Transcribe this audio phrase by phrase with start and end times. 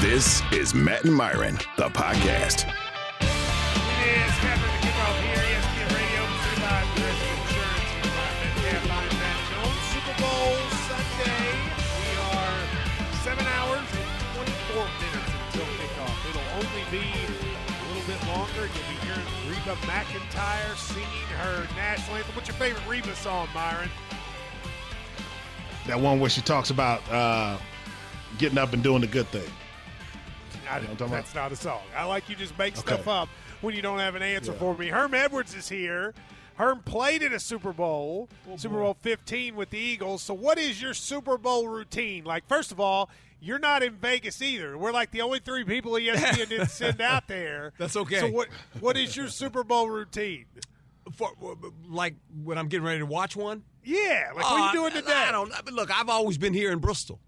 [0.00, 2.64] This is Matt and Myron, the podcast.
[3.20, 7.92] It is Catherine kickoff here, ESPN Radio, presented by Progressive Insurance.
[8.64, 10.56] Matt Line, Matt Jones, Super Bowl
[10.88, 11.52] Sunday.
[12.00, 12.56] We are
[13.20, 14.08] seven hours and
[14.72, 16.16] 24 minutes until kickoff.
[16.32, 18.72] It'll only be a little bit longer.
[18.72, 22.34] You'll be hearing Reba McEntire singing her national anthem.
[22.36, 23.90] What's your favorite Reba song, Myron?
[25.86, 27.58] That one where she talks about uh,
[28.38, 29.50] getting up and doing the good thing.
[30.70, 31.80] I, what I'm talking that's not a song.
[31.96, 33.28] I like you just make stuff up
[33.60, 34.58] when you don't have an answer Yeah.
[34.58, 34.88] for me.
[34.88, 36.14] Herm Edwards is here.
[36.56, 40.22] Herm played in a Super Bowl, Oh, Super Bowl 15 with the Eagles.
[40.22, 42.24] So, what is your Super Bowl routine?
[42.24, 43.08] Like, first of all,
[43.40, 44.76] you're not in Vegas either.
[44.76, 47.72] We're like the only three people ESPN didn't send out there.
[47.78, 48.20] That's okay.
[48.20, 48.48] So, what
[48.80, 50.44] what is your Super Bowl routine?
[51.16, 51.30] For,
[51.88, 52.14] like
[52.44, 53.62] when I'm getting ready to watch one.
[53.82, 55.12] Yeah, like what are Uh, you doing today?
[55.28, 55.50] I don't.
[55.72, 57.18] Look, I've always been here in Bristol,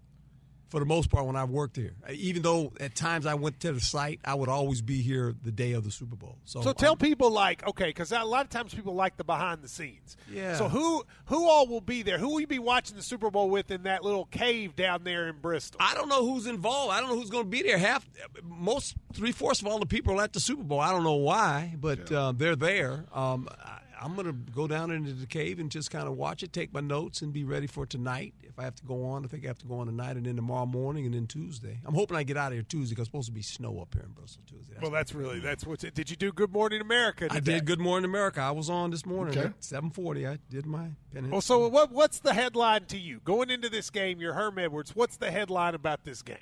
[0.73, 1.93] for the most part when I've worked here.
[2.11, 5.51] Even though at times I went to the site, I would always be here the
[5.51, 6.39] day of the Super Bowl.
[6.45, 9.61] So, So tell people like okay, because a lot of times people like the behind
[9.61, 10.17] the scenes.
[10.31, 10.55] Yeah.
[10.55, 12.17] So who who all will be there?
[12.17, 15.27] Who will you be watching the Super Bowl with in that little cave down there
[15.27, 15.77] in Bristol?
[15.79, 16.91] I don't know who's involved.
[16.91, 17.77] I don't know who's going to be there.
[17.77, 18.09] Half,
[18.43, 20.79] most three fourths of all the people are at the Super Bowl.
[20.79, 23.05] I don't know why, but uh, they're there.
[23.13, 26.43] Um, I, I'm going to go down into the cave and just kind of watch
[26.43, 28.33] it, take my notes, and be ready for tonight.
[28.43, 30.25] If I have to go on, I think I have to go on tonight, and
[30.25, 31.79] then tomorrow morning, and then Tuesday.
[31.85, 33.93] I'm hoping I get out of here Tuesday because it's supposed to be snow up
[33.93, 34.75] here in Bristol Tuesday.
[34.81, 35.93] well, that's really that's what's it.
[35.95, 37.27] Did you do Good Morning America?
[37.31, 38.41] I did Good Morning America.
[38.41, 39.47] I was on this morning Okay.
[39.47, 40.27] at 7:40.
[40.29, 41.29] I did my pen.
[41.29, 44.19] Well, so what what's the headline to you going into this game?
[44.19, 44.95] You're Herm Edwards.
[44.95, 46.37] What's the headline about this game?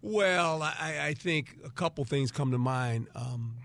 [0.00, 3.06] Well, I, I think a couple things come to mind.
[3.14, 3.56] Um,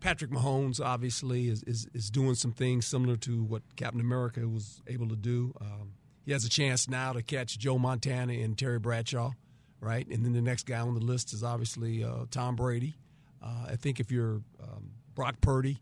[0.00, 4.80] Patrick Mahomes obviously is, is, is doing some things similar to what Captain America was
[4.86, 5.52] able to do.
[5.60, 5.92] Um,
[6.24, 9.32] he has a chance now to catch Joe Montana and Terry Bradshaw,
[9.80, 10.06] right?
[10.06, 12.94] And then the next guy on the list is obviously uh, Tom Brady.
[13.42, 15.78] Uh, I think if you're um, Brock Purdy,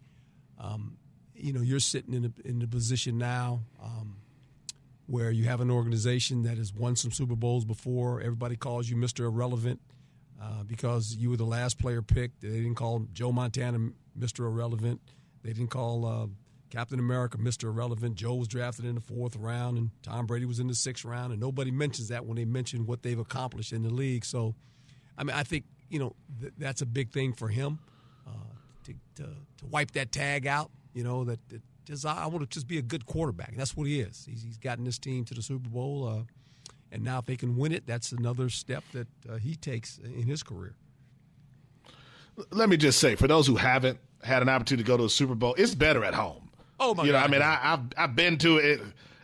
[0.59, 0.97] um,
[1.34, 3.60] you know you're sitting in in the position now.
[3.82, 4.16] Um,
[5.06, 8.21] where you have an organization that has won some Super Bowls before.
[8.21, 9.21] Everybody calls you Mr.
[9.21, 9.81] Irrelevant
[10.41, 12.43] uh, because you were the last player picked.
[12.43, 14.41] They didn't call Joe Montana Mr.
[14.41, 15.01] Irrelevant.
[15.43, 16.27] They didn't call uh,
[16.71, 17.65] Captain America Mr.
[17.65, 18.17] Irrelevant.
[18.17, 21.33] Joe was drafted in the fourth round, and Tom Brady was in the sixth round,
[21.33, 24.25] and nobody mentions that when they mention what they've accomplished in the league.
[24.25, 24.55] So,
[25.17, 27.79] I mean, I think you know th- that's a big thing for him
[28.27, 28.31] uh,
[28.85, 30.71] to, to to wipe that tag out.
[30.93, 33.59] You know that, that just I, I want to just be a good quarterback, and
[33.59, 34.27] that's what he is.
[34.29, 36.23] He's, he's gotten this team to the Super Bowl, uh,
[36.97, 40.23] and now if they can win it, that's another step that uh, he takes in
[40.25, 40.75] his career.
[42.51, 45.09] Let me just say, for those who haven't had an opportunity to go to a
[45.09, 46.51] Super Bowl, it's better at home.
[46.79, 47.06] Oh, my god.
[47.06, 47.29] you know, God.
[47.29, 48.81] I mean, I, I've I've been to it.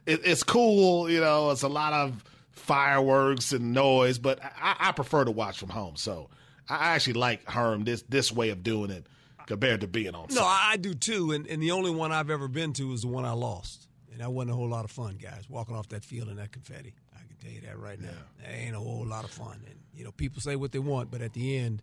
[0.07, 0.21] it.
[0.25, 1.11] It's cool.
[1.11, 5.59] You know, it's a lot of fireworks and noise, but I, I prefer to watch
[5.59, 5.97] from home.
[5.97, 6.31] So
[6.69, 9.07] I actually like Herm this this way of doing it
[9.47, 10.29] compared to being on.
[10.31, 10.45] No, site.
[10.47, 13.09] I I do too, and, and the only one I've ever been to is the
[13.09, 15.51] one I lost, and that wasn't a whole lot of fun, guys.
[15.51, 16.95] Walking off that field in that confetti,
[17.43, 18.09] tell you that right now.
[18.41, 21.11] That ain't a whole lot of fun, and you know people say what they want,
[21.11, 21.83] but at the end,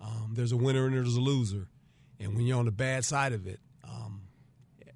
[0.00, 1.68] um, there's a winner and there's a loser,
[2.18, 4.22] and when you're on the bad side of it, um,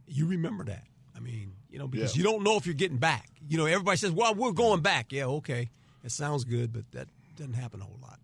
[0.06, 0.84] you remember that.
[1.16, 2.19] I mean, you know, because Yeah.
[2.20, 3.28] you don't know if you're getting back.
[3.48, 5.70] You know, everybody says, "Well, we're going back." Yeah, okay,
[6.03, 8.19] it sounds good, but that doesn't happen a whole lot.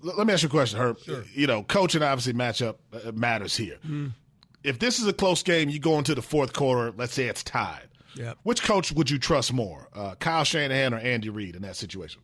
[0.00, 0.98] Let me ask you a question, Herb.
[1.32, 3.76] You know, coaching obviously matchup uh, matters here.
[3.84, 4.08] Mm-hmm.
[4.64, 6.92] If this is a close game, you go into the fourth quarter.
[6.96, 7.88] Let's say it's tied.
[8.16, 8.38] Yep.
[8.42, 12.20] Which coach would you trust more, uh, Kyle Shanahan or Andy Reid in that situation?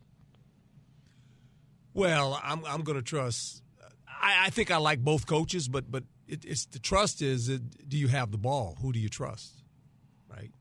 [1.93, 3.63] Well, I'm I'm going to trust.
[4.07, 7.57] I, I think I like both coaches, but but it, it's the trust is uh,
[7.87, 8.77] do you have the ball?
[8.81, 9.63] Who do you trust?
[10.29, 10.51] Right,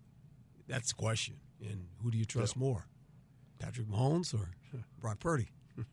[0.66, 1.36] that's the question.
[1.60, 2.86] And who do you trust more,
[3.58, 4.50] Patrick Mahomes or
[5.00, 5.50] Brock Purdy?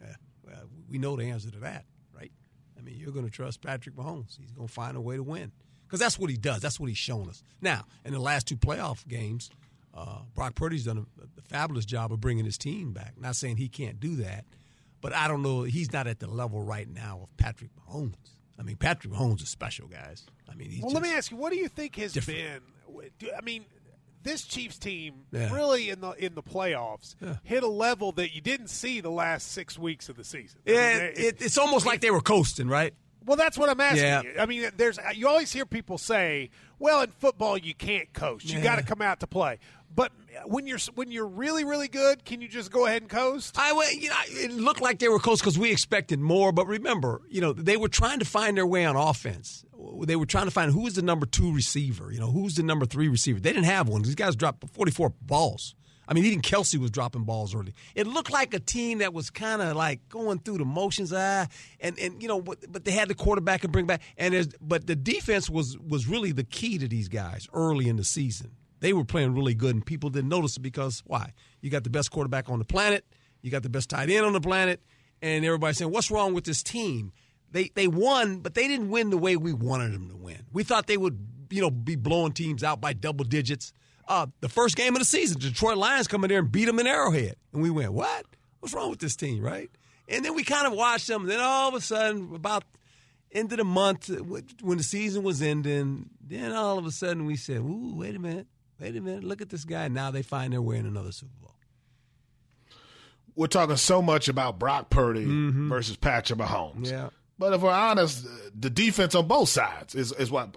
[0.00, 0.14] Yeah,
[0.44, 2.32] well, we know the answer to that, right?
[2.76, 4.36] I mean, you're going to trust Patrick Mahomes.
[4.36, 5.52] He's going to find a way to win
[5.92, 6.62] because that's what he does.
[6.62, 7.42] That's what he's shown us.
[7.60, 9.50] Now, in the last two playoff games,
[9.92, 13.12] uh, Brock Purdy's done a, a fabulous job of bringing his team back.
[13.20, 14.46] Not saying he can't do that,
[15.02, 15.64] but I don't know.
[15.64, 18.14] He's not at the level right now of Patrick Mahomes.
[18.58, 20.24] I mean, Patrick Mahomes is special, guys.
[20.50, 22.62] I mean, he's Well, let me ask you, what do you think has different.
[22.88, 23.30] been?
[23.36, 23.66] I mean,
[24.22, 25.52] this Chiefs team Yeah.
[25.54, 27.36] really in the in the playoffs Yeah.
[27.42, 30.60] hit a level that you didn't see the last six weeks of the season.
[30.66, 32.94] I Yeah, mean, it, it's almost like they were coasting, right?
[33.26, 34.22] Well, that's what I'm asking Yeah.
[34.22, 34.32] you.
[34.38, 38.58] I mean, there's you always hear people say, "Well, in football you can't coast; you
[38.58, 38.64] Yeah.
[38.64, 39.58] got to come out to play."
[39.94, 40.10] But
[40.46, 43.56] when you're when you're really really good, can you just go ahead and coast?
[43.58, 46.50] I you know, it looked like they were close because we expected more.
[46.52, 49.64] But remember, you know, they were trying to find their way on offense.
[50.04, 52.10] They were trying to find who was the number two receiver.
[52.12, 53.38] You know, who's the number three receiver.
[53.40, 54.02] They didn't have one.
[54.02, 55.74] These guys dropped 44 balls.
[56.12, 57.72] I mean, even Kelce was dropping balls early.
[57.94, 61.46] It looked like a team that was kind of like going through the motions, ah,
[61.80, 64.86] and and you know, but, but they had the quarterback and bring back, and but
[64.86, 68.50] the defense was was really the key to these guys early in the season.
[68.80, 71.32] They were playing really good, and people didn't notice it because why?
[71.62, 73.06] You got the best quarterback on the planet,
[73.40, 74.82] you got the best tight end on the planet,
[75.22, 77.14] and everybody's saying, "What's wrong with this team?"
[77.50, 80.44] They they won, but they didn't win the way we wanted them to win.
[80.52, 83.72] We thought they would, you know, be blowing teams out by double digits.
[84.12, 86.66] Uh, the first game of the season, the Detroit Lions come in there and beat
[86.66, 88.26] them in Arrowhead, and we went, "What?
[88.60, 89.70] What's wrong with this team?" Right?
[90.06, 91.22] And then we kind of watched them.
[91.22, 92.64] And then all of a sudden, about
[93.30, 94.10] end of the month
[94.60, 98.18] when the season was ending, then all of a sudden we said, "Ooh, wait a
[98.18, 98.48] minute,
[98.78, 101.32] wait a minute, look at this guy." Now they find their way in another Super
[101.40, 101.54] Bowl.
[103.34, 106.90] We're talking so much about Brock Purdy versus Patrick Mahomes.
[106.90, 107.08] Yeah.
[107.38, 110.54] But if we're honest, the defense on both sides is, is what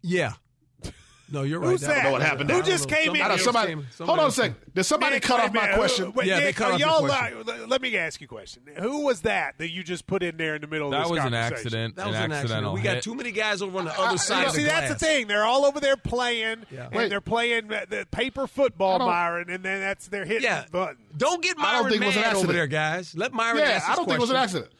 [0.00, 0.32] Yeah.
[1.30, 1.68] No, you're right.
[1.70, 1.90] Who's that?
[1.90, 4.30] I don't know what happened Who just came in I don't- somebody, hold on a
[4.30, 4.56] second.
[4.74, 5.76] Did somebody Nick, cut off my minute.
[5.76, 6.12] question?
[6.14, 7.42] Wait, Yeah, they cut off your y'all question.
[7.44, 8.62] li- let me ask you a question.
[8.78, 11.16] Who was that that you just put in there in the middle of the street?
[11.20, 11.96] That this was an accident.
[11.96, 12.44] That was an an accident.
[12.52, 13.02] accidental We got hit.
[13.04, 14.98] too many guys over on the I- other I- side of See, the that's the
[14.98, 15.26] thing.
[15.26, 16.86] They're all over there playing, Yeah.
[16.86, 17.08] and Wait.
[17.10, 20.64] they're playing the, the paper football, I don't- Byron, and then that's they're hitting Yeah.
[20.72, 20.98] buttons.
[21.16, 22.56] Don't get Myron I don't Myron think it was an mad over accident.
[22.56, 23.14] there, guys.
[23.16, 24.72] Let Myron Yeah, ask I don't think it was an accident.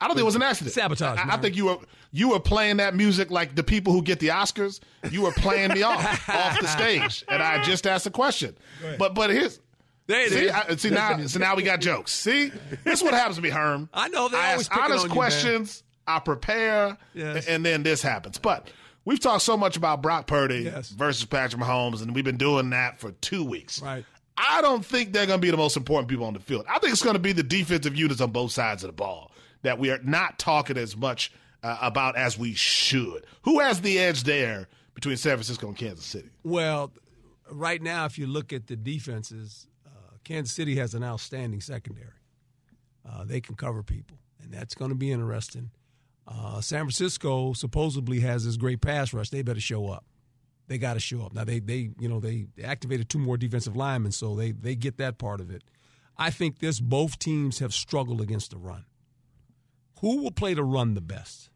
[0.00, 0.74] I don't think it was an accident.
[0.74, 1.78] Sabotage, I, I think you were
[2.12, 4.80] you were playing that music like the people who get the Oscars.
[5.10, 8.56] You were playing me off off the stage, and I just asked a question.
[8.98, 9.58] But but here's
[10.06, 10.50] There it see is.
[10.52, 12.12] I, see now so now we got jokes.
[12.12, 12.50] See
[12.84, 13.88] this is what happens to me, Herm.
[13.94, 15.14] I know, they're I always ask honest on you, man.
[15.16, 15.82] questions.
[16.06, 17.46] I prepare, Yes.
[17.48, 18.38] and then this happens.
[18.38, 18.68] But
[19.04, 20.90] we've talked so much about Brock Purdy Yes.
[20.90, 23.82] versus Patrick Mahomes, and we've been doing that for two weeks.
[23.82, 24.04] Right.
[24.36, 26.66] I don't think they're going to be the most important people on the field.
[26.68, 29.32] I think it's going to be the defensive units on both sides of the ball
[29.66, 31.32] that we are not talking as much
[31.62, 33.26] uh, about as we should.
[33.42, 36.30] Who has the edge there between San Francisco and Kansas City?
[36.44, 36.92] Well,
[37.50, 39.90] right now, if you look at the defenses, uh,
[40.24, 42.10] Kansas City has an outstanding secondary.
[43.08, 45.70] Uh, they can cover people, and that's going to be interesting.
[46.28, 49.30] Uh, San Francisco supposedly has this great pass rush.
[49.30, 50.04] They better show up.
[50.68, 51.32] They got to show up.
[51.32, 54.98] Now they they you know they activated two more defensive linemen, so they they get
[54.98, 55.62] that part of it.
[56.18, 58.84] I think this both teams have struggled against the run.
[60.00, 61.50] Who will play to run the best?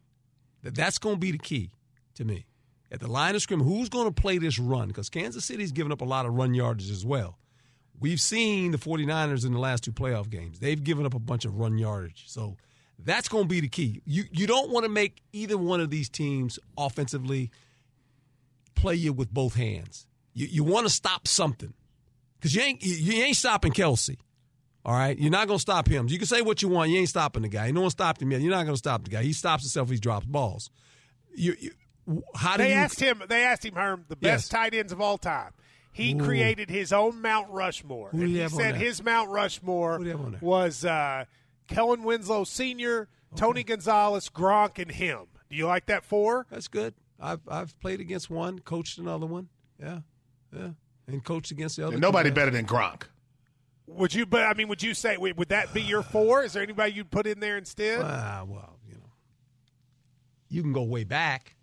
[0.63, 1.71] That- That's going to be the key
[2.15, 2.47] to me.
[2.93, 4.89] At the line of scrimmage, who's going to play this run?
[4.89, 7.39] Because Kansas City's given up a lot of run yardage as well.
[8.01, 10.59] We've seen the 49ers in the last two playoff games.
[10.59, 12.25] They've given up a bunch of run yardage.
[12.27, 12.57] So
[12.99, 14.03] that's going to be the key.
[14.07, 17.51] You you don't want to make either one of these teams offensively
[18.75, 20.07] play you with both hands.
[20.35, 21.75] You you want to stop something.
[22.39, 24.17] Because you ain't you ain't stopping Kelce.
[24.85, 26.09] All right, you're not going to stop him.
[26.09, 26.91] You can say what you want.
[26.91, 27.71] You ain't stopping the guy.
[27.71, 28.41] No one stopped him yet.
[28.41, 29.23] You're not going to stop the guy.
[29.23, 29.91] He stops himself.
[29.91, 30.71] He drops balls.
[31.37, 32.75] You, you, how do They you?
[32.77, 33.23] asked him.
[33.29, 34.49] They asked him, Herm, the best Yes.
[34.49, 35.53] tight ends of all time.
[35.93, 36.25] He Ooh.
[36.25, 40.25] created his own Mount Rushmore, and he said his Mount Rushmore Who do you have
[40.25, 40.41] on there?
[40.41, 41.25] was uh,
[41.67, 45.27] Kellen Winslow Sr., Tony Gonzalez, Gronk, and him.
[45.51, 46.47] Do you like that four?
[46.51, 46.95] That's good.
[47.21, 49.49] I've I've played against one, coached another one.
[49.81, 50.01] Yeah,
[50.57, 50.71] yeah,
[51.09, 51.95] and coached against the other.
[51.95, 53.03] And nobody better than Gronk.
[53.97, 54.27] Would you?
[54.27, 56.43] But I mean, would you say would that be your four?
[56.45, 58.01] Is there anybody you'd put in there instead?
[58.03, 59.11] Ah, well, you know,
[60.49, 61.57] you can go way back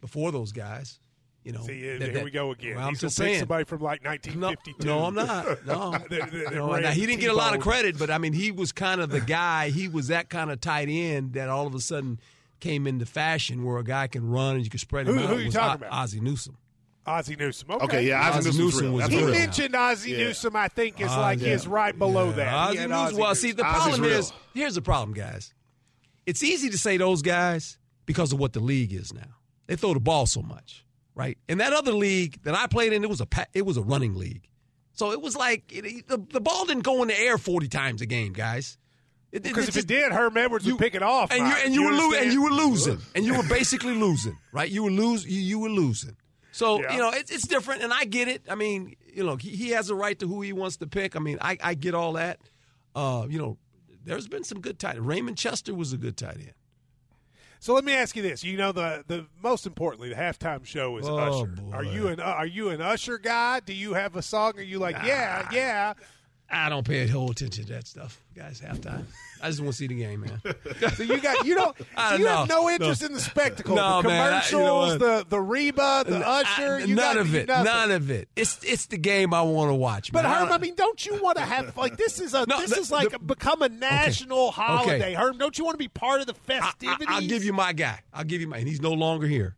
[0.00, 0.98] before those guys.
[1.42, 2.76] You know, See, uh, that- here that- we go again.
[2.76, 3.38] Well, I'm He's just saying.
[3.38, 4.86] somebody from like No, 1952.
[4.86, 5.46] no, I'm not.
[5.66, 8.18] No, That- that- that No, now, he didn't get a lot of credit, but I
[8.18, 9.70] mean, he was kind of the guy.
[9.70, 12.20] He was that kind of tight end that all of a sudden
[12.60, 15.28] came into fashion, where a guy can run and you can spread him Who- out.
[15.30, 15.98] who are you was talking O- about?
[16.02, 16.58] Ozzie Newsome.
[17.06, 17.70] Ozzie Newsome.
[17.72, 18.92] Okay, Okay, yeah, Ozzie Ozzie Newsome was Newsome real.
[18.94, 19.26] was He real.
[19.26, 19.34] real.
[19.34, 20.16] mentioned Ozzie Yeah.
[20.18, 20.56] Newsome.
[20.56, 21.48] I think is Ah, like yeah.
[21.48, 22.48] his right below Yeah, that.
[22.52, 23.40] He Ozzie Newsome- Ozzie well, Newsome.
[23.42, 24.18] see, the Ozzie's problem real.
[24.18, 25.54] is here's the problem, guys.
[26.26, 29.36] It's easy to say those guys because of what the league is now.
[29.66, 31.38] They throw the ball so much, right?
[31.48, 34.14] In that other league that I played in, it was a it was a running
[34.14, 34.48] league,
[34.92, 38.02] so it was like it, the, the ball didn't go in the air forty times
[38.02, 38.76] a game, guys.
[39.32, 41.30] It- Because if just- it did, Herm Edwards would pick it off.
[41.30, 44.36] and you and you, were lo- and you were losing, and you were basically losing,
[44.52, 44.68] right?
[44.68, 46.16] You were lose you, you were losing.
[46.52, 46.92] So Yeah.
[46.94, 48.42] you know it's it's different, and I get it.
[48.48, 51.16] I mean, you know, he, he has a right to who he wants to pick.
[51.16, 52.38] I mean, I, I get all that.
[52.94, 53.56] Uh, you know,
[54.04, 55.00] there's been some good tight.
[55.00, 56.52] Raymond Chester was a good tight end.
[57.62, 60.96] So let me ask you this: You know, the the most importantly, the halftime show
[60.96, 61.46] is Oh, Usher.
[61.46, 61.72] boy.
[61.72, 63.60] Are you an uh, Are you an Usher guy?
[63.60, 64.54] Do you have a song?
[64.58, 65.92] Are you like, yeah, yeah?
[66.52, 68.60] I don't pay a whole attention to that stuff, guys.
[68.60, 69.04] Halftime.
[69.42, 70.42] I just want to see the game, man.
[70.96, 71.76] So you got you don't.
[71.96, 72.62] So you don't have know.
[72.62, 76.04] no interest in the spectacle, No, the man, I- you know commercials, the the Reba,
[76.06, 76.74] the Usher.
[76.76, 77.46] I- you none got, of it.
[77.48, 77.64] nothing.
[77.64, 78.28] None of it.
[78.36, 80.10] It's it's the game I want to watch.
[80.12, 80.34] But man.
[80.46, 82.80] Herm, I mean, don't you want to have like this is a No, this the-
[82.80, 85.14] is like the- become a national holiday, Okay.
[85.14, 85.38] Herm?
[85.38, 86.66] Don't you want to be part of the festivities?
[86.88, 87.20] I, festivities?
[87.22, 88.00] will give you my guy.
[88.12, 89.54] I'll give you my, and he's no longer here,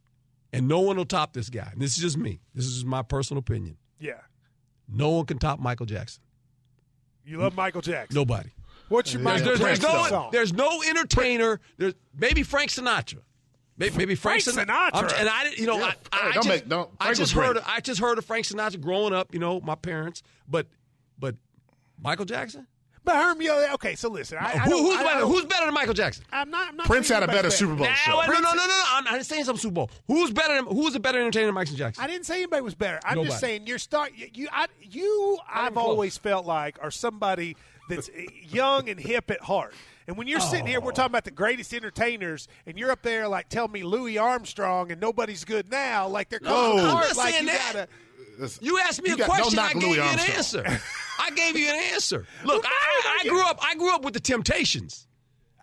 [0.52, 1.70] and no one will top this guy.
[1.72, 2.40] And this is just me.
[2.54, 3.78] This is my personal opinion.
[3.98, 4.20] yeah.
[4.94, 6.22] No one can top Michael Jackson.
[7.24, 8.14] You love Michael Jackson.
[8.14, 8.50] Nobody.
[8.88, 9.24] What's your Yeah.
[9.24, 10.28] Michael There's, there's Jackson no song?
[10.32, 11.60] there's no entertainer.
[11.78, 13.18] There's maybe Frank Sinatra.
[13.78, 14.90] Maybe, maybe Frank, Frank Sin- Sinatra?
[14.94, 17.14] I'm- and I didn't, you know, Yeah, I, hey, I, don't just, make- don't- I
[17.14, 17.68] just heard great.
[17.68, 19.32] I just heard of Frank Sinatra growing up.
[19.32, 20.66] You know, my parents, but
[21.18, 21.36] but
[21.98, 22.66] Michael Jackson.
[23.04, 23.96] But Herm, you know, okay.
[23.96, 26.24] So listen, I, I Who, don't- who's, I better, don't- who's better than Michael Jackson?
[26.32, 26.68] I'm not.
[26.68, 28.18] I'm not Prince saying had a anybody's better Super Bowl Nah, show.
[28.18, 28.82] wait, no, no, no, no.
[28.90, 29.90] I'm not saying some Super Bowl.
[30.06, 30.54] Who's better?
[30.54, 32.02] Than, who's a better entertainer than Michael Jackson?
[32.04, 33.00] I didn't say anybody was better.
[33.04, 33.30] I'm Nobody.
[33.30, 34.28] just saying you're start you.
[34.34, 35.84] you I, you I've close.
[35.84, 37.56] always felt like are somebody
[37.88, 38.08] that's
[38.44, 39.74] young and hip at heart.
[40.06, 43.26] And when you're sitting here, we're talking about the greatest entertainers, and you're up there
[43.28, 46.06] like tell me Louis Armstrong and nobody's good now.
[46.08, 47.72] Like they're No, coming I'm not like saying you that.
[47.72, 47.88] gotta.
[48.60, 49.58] You asked me You a got- don't question.
[49.58, 50.66] I knock gave Louis you an Armstrong.
[50.66, 50.80] answer.
[51.18, 52.26] I gave you an answer.
[52.44, 53.58] Look, I, I grew up.
[53.62, 55.06] I grew up with the Temptations.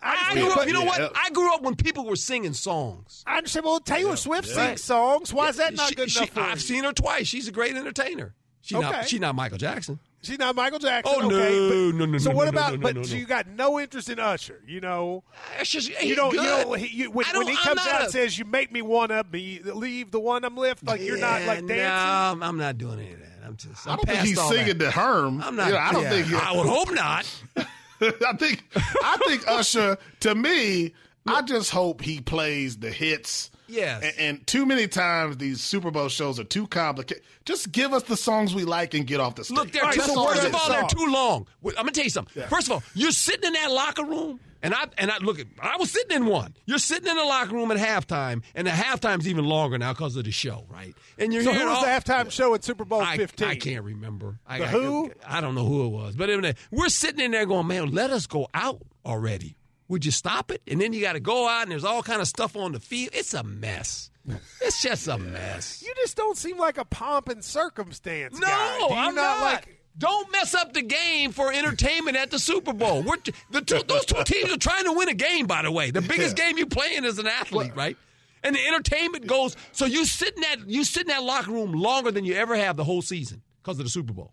[0.02, 0.66] I understand, grew up.
[0.66, 1.12] You know what?
[1.14, 3.22] I grew up when people were singing songs.
[3.26, 3.66] I understand.
[3.66, 4.54] Well, Taylor Swift Yeah.
[4.54, 5.32] sings songs.
[5.34, 7.26] Why is that not She- good enough for I've seen her twice.
[7.26, 8.34] She's a great entertainer.
[8.62, 8.90] She's Okay.
[8.90, 9.08] not.
[9.08, 10.00] She's not Michael Jackson.
[10.22, 11.14] She's not Michael Jackson.
[11.16, 12.70] Oh, no, okay, but- no, no, So no, what no, about?
[12.72, 13.20] no, no, but no, so no.
[13.20, 14.60] you got no interest in Usher.
[14.66, 15.24] You know,
[15.58, 16.30] It's just, you he's don't.
[16.32, 16.42] good.
[16.42, 18.38] You know, he, you, when, I don't- when he comes not out a- and says,
[18.38, 21.76] "You make me wanna be leave the one I'm left," like you're not like dancing.
[21.76, 23.26] No, I'm- I'm not doing any of that.
[23.46, 23.86] I'm just.
[23.88, 24.84] I I'm don't think he's singing that.
[24.84, 25.42] to Herm.
[25.42, 25.68] I'm not.
[25.68, 26.26] You know, I don't yeah, think.
[26.28, 27.26] He, I would hope not.
[28.02, 28.62] I think.
[29.02, 29.96] I think Usher.
[30.20, 30.92] To me,
[31.26, 33.50] I just hope he plays the hits.
[33.70, 34.02] Yes.
[34.02, 37.22] And, and too many times these Super Bowl shows are too complicated.
[37.44, 39.56] Just give us the songs we like and get off the stage.
[39.56, 41.46] Look, they're All right, too, so first of all, they're too long.
[41.64, 42.42] I'm gonna tell you something.
[42.48, 45.46] First of all, you're sitting in that locker room, and I and I look at.
[45.60, 46.54] I was sitting in one.
[46.66, 50.16] You're sitting in the locker room at halftime, and the halftime's even longer now because
[50.16, 50.94] of the show, right?
[51.18, 53.48] And you're So who was all, the halftime show at Super Bowl 15?
[53.48, 54.38] I can't remember.
[54.46, 55.10] I, The I- who?
[55.26, 58.10] I don't know who it was, but anyway, we're sitting in there going, "Man, let
[58.10, 59.56] us go out already."
[59.90, 60.62] Would you stop it?
[60.68, 62.80] And then you got to go out, and there's all kind of stuff on the
[62.80, 63.10] field.
[63.12, 64.10] It's a mess.
[64.62, 65.82] It's just a mess.
[65.84, 68.78] You just don't seem like a pomp and circumstance No, guy.
[68.78, 69.42] Do you I'm not, not.
[69.42, 69.76] like.
[69.98, 73.02] Don't mess up the game for entertainment at the Super Bowl.
[73.02, 75.46] We're t- the two, those two teams are trying to win a game.
[75.46, 77.96] By the way, the biggest game you playing as an athlete, right?
[78.44, 79.56] And the entertainment goes.
[79.72, 82.54] So you sit in that you sit in that locker room longer than you ever
[82.56, 84.30] have the whole season because of the Super Bowl.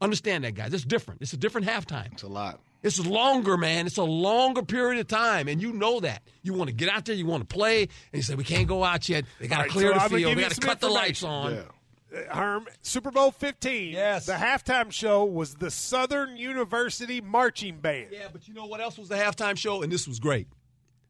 [0.00, 0.72] Understand that, guys.
[0.72, 1.20] It's different.
[1.22, 2.12] It's a different halftime.
[2.12, 2.60] It's a lot.
[2.86, 3.86] It's longer, man.
[3.86, 6.22] It's a longer period of time, and you know that.
[6.42, 8.68] You want to get out there, you want to play, and you say we can't
[8.68, 9.24] go out yet.
[9.40, 10.20] They got to All right, clear so the I'm field.
[10.30, 11.54] give We got to cut the lights on.
[11.54, 12.18] Yeah.
[12.30, 13.92] uh, Herm, Super Bowl 15.
[13.92, 14.26] Yes.
[14.26, 18.08] The halftime show was the Southern University Marching Band.
[18.12, 19.82] Yeah, but you know what else was the halftime show?
[19.82, 20.46] And this was great.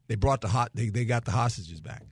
[0.09, 0.71] They brought the hot.
[0.73, 2.05] They, they got the hostages back.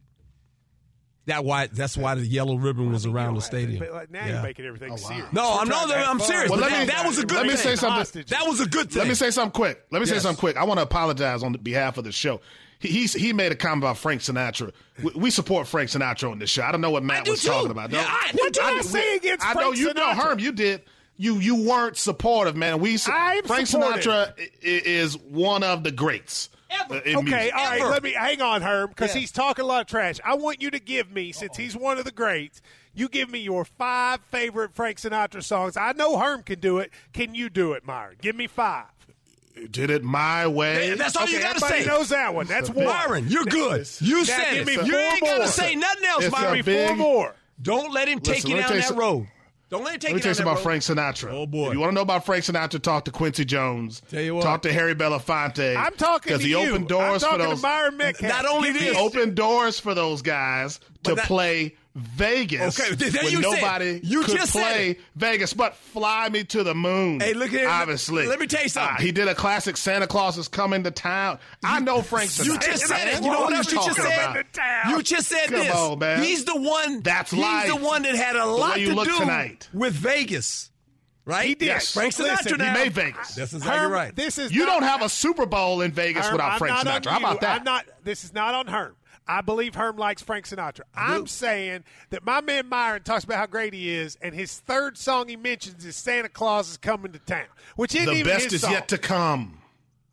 [1.27, 3.79] That why that's why the yellow ribbon was around the stadium.
[3.79, 4.33] but, like, now Yeah.
[4.35, 5.25] you're making everything oh, serious.
[5.33, 6.51] No, We're I'm trying no, I'm serious.
[6.51, 7.37] Well, let that, me- that was a good.
[7.37, 7.59] let me thing.
[7.59, 7.97] say something.
[7.99, 8.31] Hostages.
[8.31, 8.99] That was a good thing.
[9.01, 9.85] Let me say something quick.
[9.91, 10.57] Let me say something quick.
[10.59, 12.41] I want to apologize on behalf of the show.
[12.79, 14.73] He he's, he made a comment about Frank Sinatra.
[15.03, 16.63] We, we support Frank Sinatra on this show.
[16.63, 17.49] I don't know what Matt was too.
[17.49, 17.91] talking about.
[17.91, 18.67] Yeah, I What did too.
[18.67, 20.15] I say against I know Frank you know Sinatra?
[20.17, 20.39] Herm.
[20.41, 20.83] You did.
[21.17, 22.81] You you weren't supportive, man.
[22.81, 24.03] We I'm Frank supportive.
[24.05, 26.51] Sinatra i- i- is one of the greats.
[26.81, 26.95] Ever.
[26.95, 27.55] uh, Okay, music.
[27.55, 27.81] all right.
[27.81, 27.91] Ever.
[27.91, 29.17] Let me hang on, Herm, because Yes.
[29.17, 30.21] he's talking a lot of trash.
[30.25, 32.61] I want you to give me, since he's one of the greats,
[32.95, 35.77] you give me your five favorite Frank Sinatra songs.
[35.77, 36.91] I know Herm can do it.
[37.13, 38.17] Can you do it, Myron?
[38.21, 38.87] Give me five.
[39.71, 40.89] Did it my way.
[40.89, 41.85] Yeah, that's all okay, you got to say.
[41.85, 42.47] knows that one.
[42.47, 42.87] That's one.
[42.87, 43.89] Myron, you're good.
[44.01, 44.87] You Now said it.
[44.87, 45.47] You ain't got more.
[45.47, 46.57] to say nothing else, It's a Myron.
[46.57, 47.37] Give me four more.
[47.63, 49.29] Don't let him take Listen, you down that some- road.
[49.71, 50.63] Don't let him take Let me tell you something about road.
[50.63, 51.33] Frank Sinatra.
[51.33, 51.69] Oh, boy.
[51.69, 54.03] If you want to know about Frank Sinatra, talk to Quincy Jones.
[54.11, 54.43] Tell you what.
[54.43, 55.77] Talk to Harry Belafonte.
[55.77, 56.59] I'm talking because he you.
[56.59, 57.61] opened doors I'm for those.
[57.61, 61.75] to Myron Not only Give He this- opened doors for those guys to that- play
[61.97, 65.01] Vegas Okay, there when you said- nobody you could just play it.
[65.15, 65.53] Vegas.
[65.55, 67.21] But fly me to the moon.
[67.21, 67.69] Hey, look here.
[67.69, 68.97] Obviously, Let me tell you something.
[68.97, 69.77] Uh, he did a classic.
[69.77, 71.39] Santa Claus is coming to town.
[71.63, 72.45] I know Frank Sinatra.
[72.47, 73.15] You just said it.
[73.23, 74.31] You know What what else you just said?
[74.45, 74.89] about?
[74.91, 75.73] You just said Come this.
[75.75, 76.23] on, man.
[76.25, 77.01] He's the one.
[77.03, 77.69] That's he's life.
[77.69, 79.69] the one that had a lot you to look do tonight.
[79.73, 80.71] with Vegas,
[81.25, 81.47] right?
[81.47, 81.67] He did.
[81.67, 81.93] Yes.
[81.95, 82.45] Frank Sinatra.
[82.45, 83.37] Listen, he made Vegas.
[83.37, 84.17] That's exactly Herm, right.
[84.17, 86.75] This is You not- don't have a Super Bowl in Vegas Herm, without I'm Frank
[86.85, 87.11] not on Sinatra.
[87.13, 87.59] How about that?
[87.61, 87.87] I'm not.
[88.03, 88.97] This is not on Herm.
[89.27, 90.83] I believe Herm likes Frank Sinatra.
[90.95, 94.99] I'm saying that my man Myron talks about how great he is, and his third
[94.99, 98.45] song he mentions is Santa Claus is coming to town, which isn't the even best
[98.45, 98.73] his is song.
[98.73, 99.59] yet to come.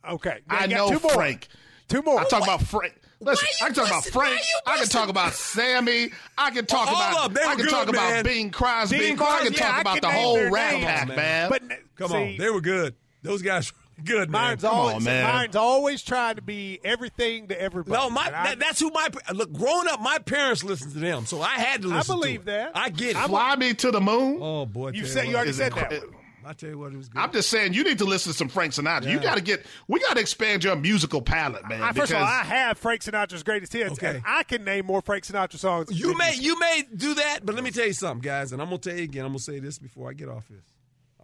[0.09, 1.11] Okay, Now I you got know two more.
[1.11, 1.47] Frank.
[1.89, 2.19] Two more.
[2.21, 2.95] I talk about Frank.
[3.19, 4.13] Listen, you I can talk about busting?
[4.19, 4.39] Why Frank.
[4.41, 4.99] you I can busting?
[4.99, 6.09] talk about Sammy.
[6.37, 7.25] I can talk All about.
[7.25, 7.33] of them.
[7.35, 8.23] They I were can good, talk about.
[8.23, 8.97] Bing Crosby.
[8.97, 11.07] Bing I can yeah, talk I about can the name whole their Rat names, Pack,
[11.09, 11.15] man.
[11.17, 11.49] man.
[11.49, 11.61] But
[11.97, 12.95] Come see, on, they were good.
[13.21, 14.41] Those guys were good, man.
[14.41, 15.23] Myron's Come always on, man.
[15.23, 18.01] Myron's always trying to be everything to everybody.
[18.01, 19.51] No, my And I- that, that's who my look.
[19.53, 22.15] Growing up, my parents listened to them, so I had to I listen.
[22.15, 22.55] believe to it.
[22.55, 22.71] that.
[22.77, 23.15] I get it.
[23.17, 24.39] I'm- Fly me to the moon.
[24.41, 25.91] oh boy, you said you already said that.
[25.91, 26.15] one.
[26.43, 27.21] I tell you what, it was good.
[27.21, 29.11] I'm just saying you need to listen to some Frank Sinatra.
[29.11, 29.63] You got to get.
[29.87, 31.83] We got to expand your musical palette, man.
[31.83, 34.15] I, first of all, I have Frank Sinatra's greatest hits, Okay.
[34.15, 35.91] and I can name more Frank Sinatra songs.
[35.91, 38.69] You may you may do that, but let me tell you something, guys, and I'm
[38.69, 39.23] gonna tell you again.
[39.23, 40.63] I'm gonna say this before I get off this.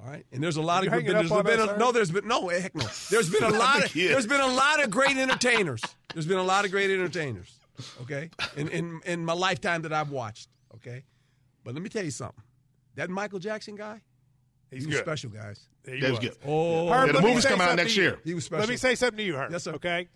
[0.07, 1.05] All right, and there's a lot of good.
[1.05, 2.85] There's been a, no, there's been no eh, heck no.
[3.11, 4.13] There's been a lot of kid.
[4.13, 5.81] there's been a lot of great entertainers.
[6.13, 7.53] There's been a lot of great entertainers.
[8.03, 10.47] Okay, in in in my lifetime that I've watched.
[10.75, 11.03] Okay,
[11.65, 12.41] but let me tell you something.
[12.95, 14.01] That Michael Jackson guy,
[14.71, 15.03] He's he was good.
[15.03, 15.67] special, guys.
[15.85, 16.19] He was was.
[16.19, 16.37] good.
[16.45, 18.17] Oh, Herb, Yeah, the movie's coming out next year.
[18.23, 18.61] he was special.
[18.61, 19.51] Let me say something to you, Herb.
[19.51, 19.73] Yes, sir.
[19.73, 20.07] Okay.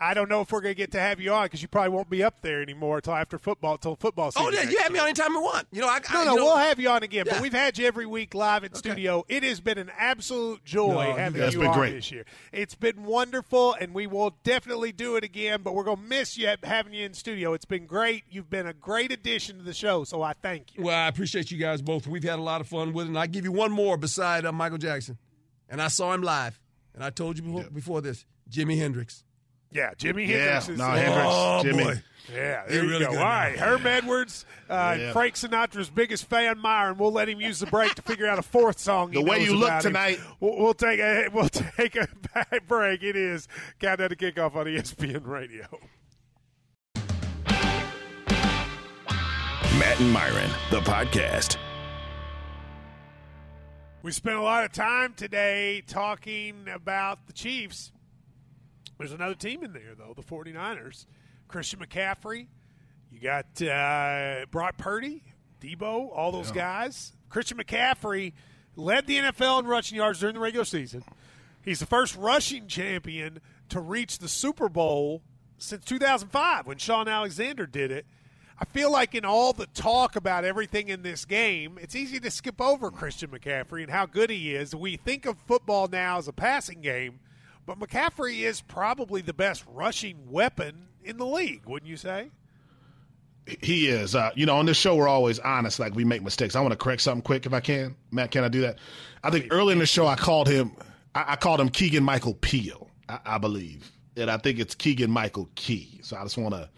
[0.00, 1.90] I don't know if we're going to get to have you on because you probably
[1.90, 4.48] won't be up there anymore until after football, until football season.
[4.48, 5.02] Oh yeah, you have me year.
[5.02, 5.66] on anytime you want.
[5.72, 7.24] You know, I, No, I, no, know, we'll have you on again.
[7.28, 9.24] But we've had you every week live in studio.
[9.28, 11.94] It has been an absolute joy No, having you It's been on great.
[11.94, 12.24] this year.
[12.52, 15.62] It's been wonderful, and we will definitely do it again.
[15.62, 17.52] But we're going to miss you having you in studio.
[17.54, 18.22] It's been great.
[18.30, 20.84] You've been a great addition to the show, so I thank you.
[20.84, 22.06] Well, I appreciate you guys both.
[22.06, 23.08] We've had a lot of fun with it.
[23.08, 25.18] And I give you one more beside uh, Michael Jackson.
[25.68, 26.60] And I saw him live.
[26.94, 29.24] And I told you before, before this, Jimi Hendrix.
[29.70, 31.84] Yeah, Jimi Yeah, Hendrix is no, uh, Hendrix, Oh, Jimi.
[31.84, 32.02] boy.
[32.34, 33.10] Yeah, He there you really go.
[33.12, 33.64] good All right, now.
[33.64, 35.12] Herm Edwards, uh, Yeah.
[35.12, 36.98] Frank Sinatra's biggest fan, Myron.
[36.98, 39.12] We'll let him use the break to figure out a fourth song.
[39.12, 39.80] he The way knows you look him.
[39.80, 43.02] tonight- We'll, we'll take a we'll take a back break.
[43.02, 43.48] It is
[43.80, 45.66] countdown to kickoff on ESPN Radio.
[49.78, 51.56] Matt and Myron, the podcast.
[54.02, 57.92] We spent a lot of time today talking about the Chiefs.
[58.98, 61.06] There's another team in there, though, the 49ers.
[61.46, 62.46] Christian McCaffrey.
[63.10, 65.22] You got uh, Brock Purdy,
[65.60, 67.12] Deebo, all those guys.
[67.30, 68.32] Christian McCaffrey
[68.76, 71.02] led the NFL in rushing yards during the regular season.
[71.64, 73.40] He's the first rushing champion
[73.70, 75.22] to reach the Super Bowl
[75.58, 78.06] since 2005 when Shaun Alexander did it.
[78.60, 82.30] I feel like in all the talk about everything in this game, it's easy to
[82.30, 84.74] skip over Christian McCaffrey and how good he is.
[84.74, 87.20] We think of football now as a passing game,
[87.68, 92.30] but McCaffrey is probably the best rushing weapon in the league, wouldn't you say?
[93.60, 94.14] He is.
[94.14, 95.78] Uh, you know, on this show, we're always honest.
[95.78, 96.56] Like we make mistakes.
[96.56, 97.94] I want to correct something quick if I can.
[98.10, 98.78] Matt, can I do that?
[99.22, 100.72] I think early in the show, I called him.
[101.14, 102.88] I, I called him Keegan Michael Peele.
[103.06, 106.00] I, I believe, and I think it's Keegan Michael Key.
[106.02, 106.70] So I just want to.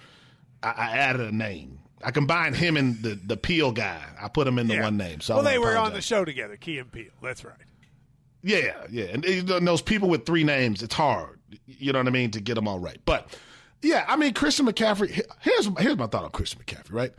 [0.65, 1.79] I, I added a name.
[2.03, 4.03] I combined him and the the Peele guy.
[4.21, 5.21] I put him in the one name.
[5.21, 7.13] So well, they were on the show together, Key and Peele.
[7.23, 7.55] That's right.
[8.43, 11.41] Yeah, yeah, and know, those people with three names, it's hard.
[11.67, 12.99] You know what I mean to get them all right.
[13.05, 13.37] But
[13.83, 15.11] yeah, I mean Christian McCaffrey.
[15.41, 16.93] Here's here's my thought on Christian McCaffrey.
[16.93, 17.13] Right,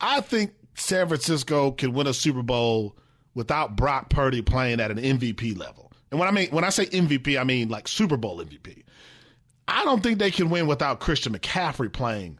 [0.00, 2.96] I think San Francisco can win a Super Bowl
[3.34, 5.92] without Brock Purdy playing at an MVP level.
[6.10, 8.84] And when I mean when I say MVP, I mean like Super Bowl MVP.
[9.68, 12.38] I don't think they can win without Christian McCaffrey playing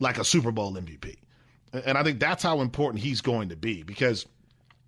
[0.00, 1.16] like a Super Bowl MVP.
[1.72, 4.26] And I think that's how important he's going to be because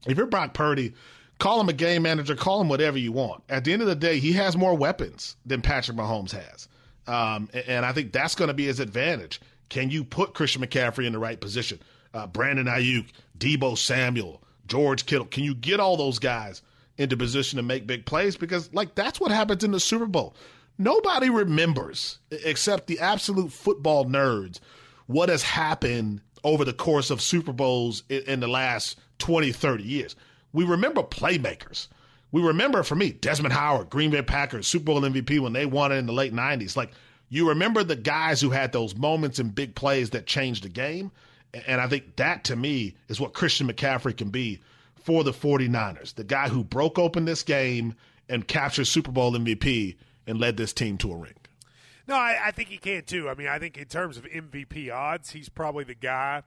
[0.07, 0.93] if you're Brock Purdy,
[1.39, 3.43] call him a game manager, call him whatever you want.
[3.49, 6.69] At the end of the day, he has more weapons than Patrick Mahomes has.
[7.07, 9.41] Um, and, and I think that's going to be his advantage.
[9.69, 11.81] Can you put Christian McCaffrey in the right position?
[12.13, 13.07] Uh, Brandon Aiyuk,
[13.39, 15.27] Deebo Samuel, George Kittle.
[15.27, 16.63] Can you get all those guys
[16.97, 18.37] into position to make big plays?
[18.37, 20.35] Because, like, that's what happens in the Super Bowl.
[20.79, 24.61] Nobody remembers, except the absolute football nerds,
[25.07, 29.83] what has happened over the course of Super Bowls in, in the last 20, 30
[29.83, 30.17] years.
[30.55, 31.89] We remember playmakers.
[32.33, 35.93] We remember, for me, Desmond Howard, Green Bay Packers, Super Bowl MVP when they won
[35.93, 36.77] it in the late 90s.
[36.77, 36.93] Like,
[37.29, 41.11] you remember the guys who had those moments and big plays that changed the game.
[41.67, 44.61] And I think that, to me, is what Christian McCaffrey can be
[44.95, 46.15] for the 49ers.
[46.15, 47.95] The guy who broke open this game
[48.29, 51.35] and captured Super Bowl MVP and led this team to a ring.
[52.07, 53.29] No, I, I think he can too.
[53.29, 56.43] I mean, I think in terms of MVP odds, he's probably the guy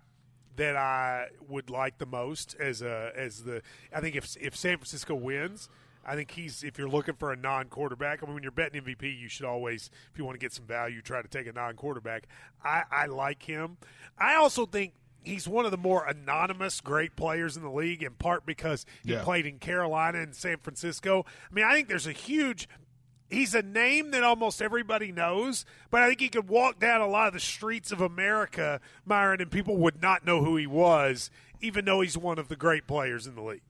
[0.58, 3.62] that I would like the most as a as the.
[3.94, 5.70] I think if if San Francisco wins,
[6.06, 8.22] I think he's if you're looking for a non-quarterback.
[8.22, 10.66] I mean, when you're betting MVP, you should always, if you want to get some
[10.66, 12.28] value, try to take a non-quarterback.
[12.64, 13.78] I, I like him.
[14.18, 14.94] I also think
[15.24, 19.12] he's one of the more anonymous great players in the league, in part because he
[19.14, 19.24] Yeah.
[19.24, 21.26] played in Carolina and San Francisco.
[21.50, 22.70] I mean, I think there's a huge
[23.30, 27.08] he's a name that almost everybody knows, but I think he could walk down a
[27.08, 31.30] lot of the streets of America, Myron, and people would not know who he was,
[31.62, 33.62] even though he's one of the great players in the league.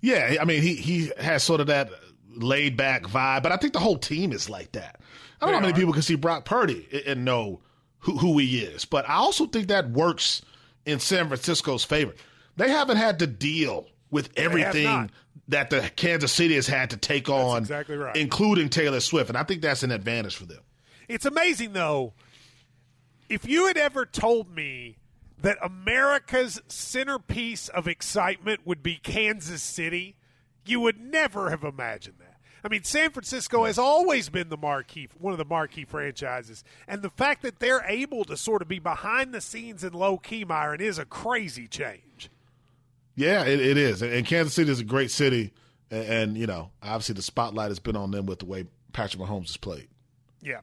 [0.00, 1.90] Yeah, I mean, he he has sort of that
[2.34, 5.00] laid back vibe, but I think the whole team is like that.
[5.40, 5.76] I don't know how many are.
[5.76, 7.60] people can see Brock Purdy and- and know
[8.00, 10.42] who, who he is, but I also think that works
[10.84, 12.14] in San Francisco's favor.
[12.56, 15.10] They haven't had to deal with everything
[15.48, 18.16] that the Kansas City has had to take on, exactly right.
[18.16, 20.60] including Taylor Swift, and I think that's an advantage for them.
[21.08, 22.14] It's amazing, though.
[23.28, 24.96] If you had ever told me
[25.40, 30.16] that America's centerpiece of excitement would be Kansas City,
[30.66, 32.38] You would never have imagined that.
[32.64, 37.02] I mean, San Francisco has always been the marquee, one of the marquee franchises, and
[37.02, 40.44] the fact that they're able to sort of be behind the scenes and low key,
[40.44, 42.30] Myron, is a crazy change.
[43.16, 44.02] Yeah, it, it is.
[44.02, 45.52] And Kansas City is a great city,
[45.90, 49.22] and, and you know, obviously the spotlight has been on them with the way Patrick
[49.22, 49.88] Mahomes has played.
[50.42, 50.60] Yeah.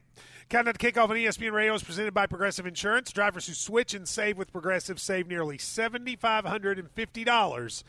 [0.48, 3.10] Countdown to kickoff on ESPN Radio is presented by Progressive Insurance.
[3.10, 7.84] Drivers who switch and save with Progressive save nearly seventy five hundred and fifty dollars,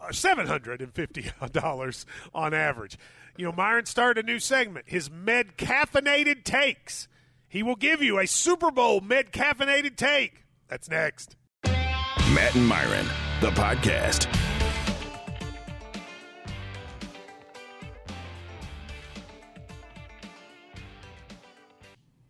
[0.00, 2.96] uh, seven hundred and fifty dollars on average.
[3.36, 7.06] You know, Myron started a new segment, his med caffeinated takes.
[7.48, 10.44] He will give you a Super Bowl med caffeinated take.
[10.68, 11.36] That's next.
[11.64, 13.06] Matt and Myron,
[13.46, 14.26] the podcast.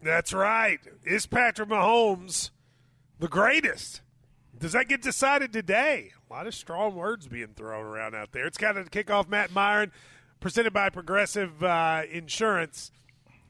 [0.02, 0.78] That's right.
[1.06, 2.50] Is Patrick Mahomes
[3.18, 4.02] the greatest?
[4.58, 6.12] Does that get decided today?
[6.28, 8.46] A lot of strong words being thrown around out there.
[8.46, 9.26] It's kind of the kickoff.
[9.26, 9.92] Matt Myron,
[10.40, 12.90] presented by Progressive uh, Insurance.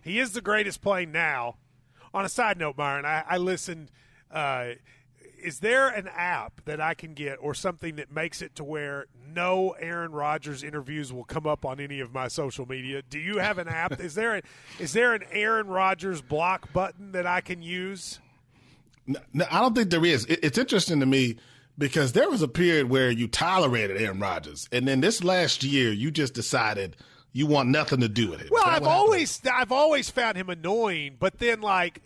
[0.03, 1.57] He is the greatest playing now.
[2.15, 3.91] On a side note, Myron, I, I listened.
[4.31, 4.75] Uh,
[5.47, 9.07] is there an app that I can get or something that makes it to where
[9.33, 13.03] no Aaron Rodgers interviews will come up on any of my social media?
[13.09, 14.01] Do you have an app?
[14.01, 14.43] is there a,
[14.81, 18.19] is there an Aaron Rodgers block button that I can use?
[19.07, 20.25] No, no, I don't think there is.
[20.25, 21.37] It, it's interesting to me
[21.79, 25.93] because there was a period where you tolerated Aaron Rodgers, and then this last year
[25.93, 26.97] you just decided
[27.33, 28.51] you want nothing to do with it.
[28.51, 32.03] Well, I've always I've always found him annoying, but then like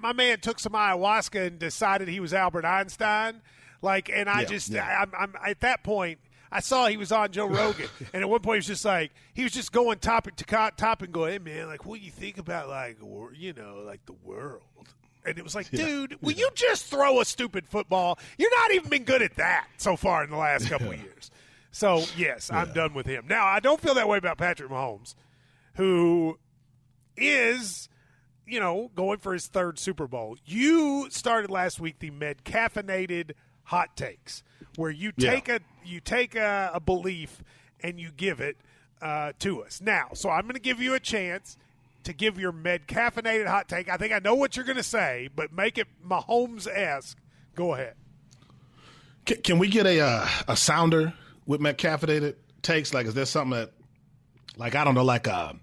[0.00, 3.40] my man took some ayahuasca and decided he was Albert Einstein.
[3.82, 5.02] Like, and I Yeah, just, yeah.
[5.02, 6.18] I'm, I'm at that point.
[6.50, 9.12] I saw he was on Joe Rogan, and at one point he was just like,
[9.34, 12.10] he was just going topic to topic, and going, "Hey man, like, what do you
[12.10, 14.62] think about like, wor- you know, like the world?"
[15.26, 18.18] And it was like, dude, will you just throw a stupid football?
[18.38, 21.30] You're not even been good at that so far in the last couple of years.
[21.70, 23.26] So yes, I'm done with him.
[23.28, 25.14] Now I don't feel that way about Patrick Mahomes,
[25.74, 26.38] who
[27.14, 27.90] is
[28.48, 30.36] you know, going for his third Super Bowl.
[30.44, 33.32] You started last week the med caffeinated
[33.64, 34.42] hot takes,
[34.76, 35.30] where you Yeah.
[35.32, 37.42] take a you take a, a belief
[37.80, 38.56] and you give it
[39.00, 39.80] uh, to us.
[39.80, 41.56] Now, so I'm going to give you a chance
[42.04, 43.88] to give your med caffeinated hot take.
[43.88, 47.18] I think I know what you're going to say, but make it Mahomes esque.
[47.54, 47.94] Go ahead.
[49.26, 51.12] Can, can we get a uh, a sounder
[51.46, 52.94] with med caffeinated takes?
[52.94, 53.72] Like, is there something that,
[54.56, 55.54] like, I don't know, like a,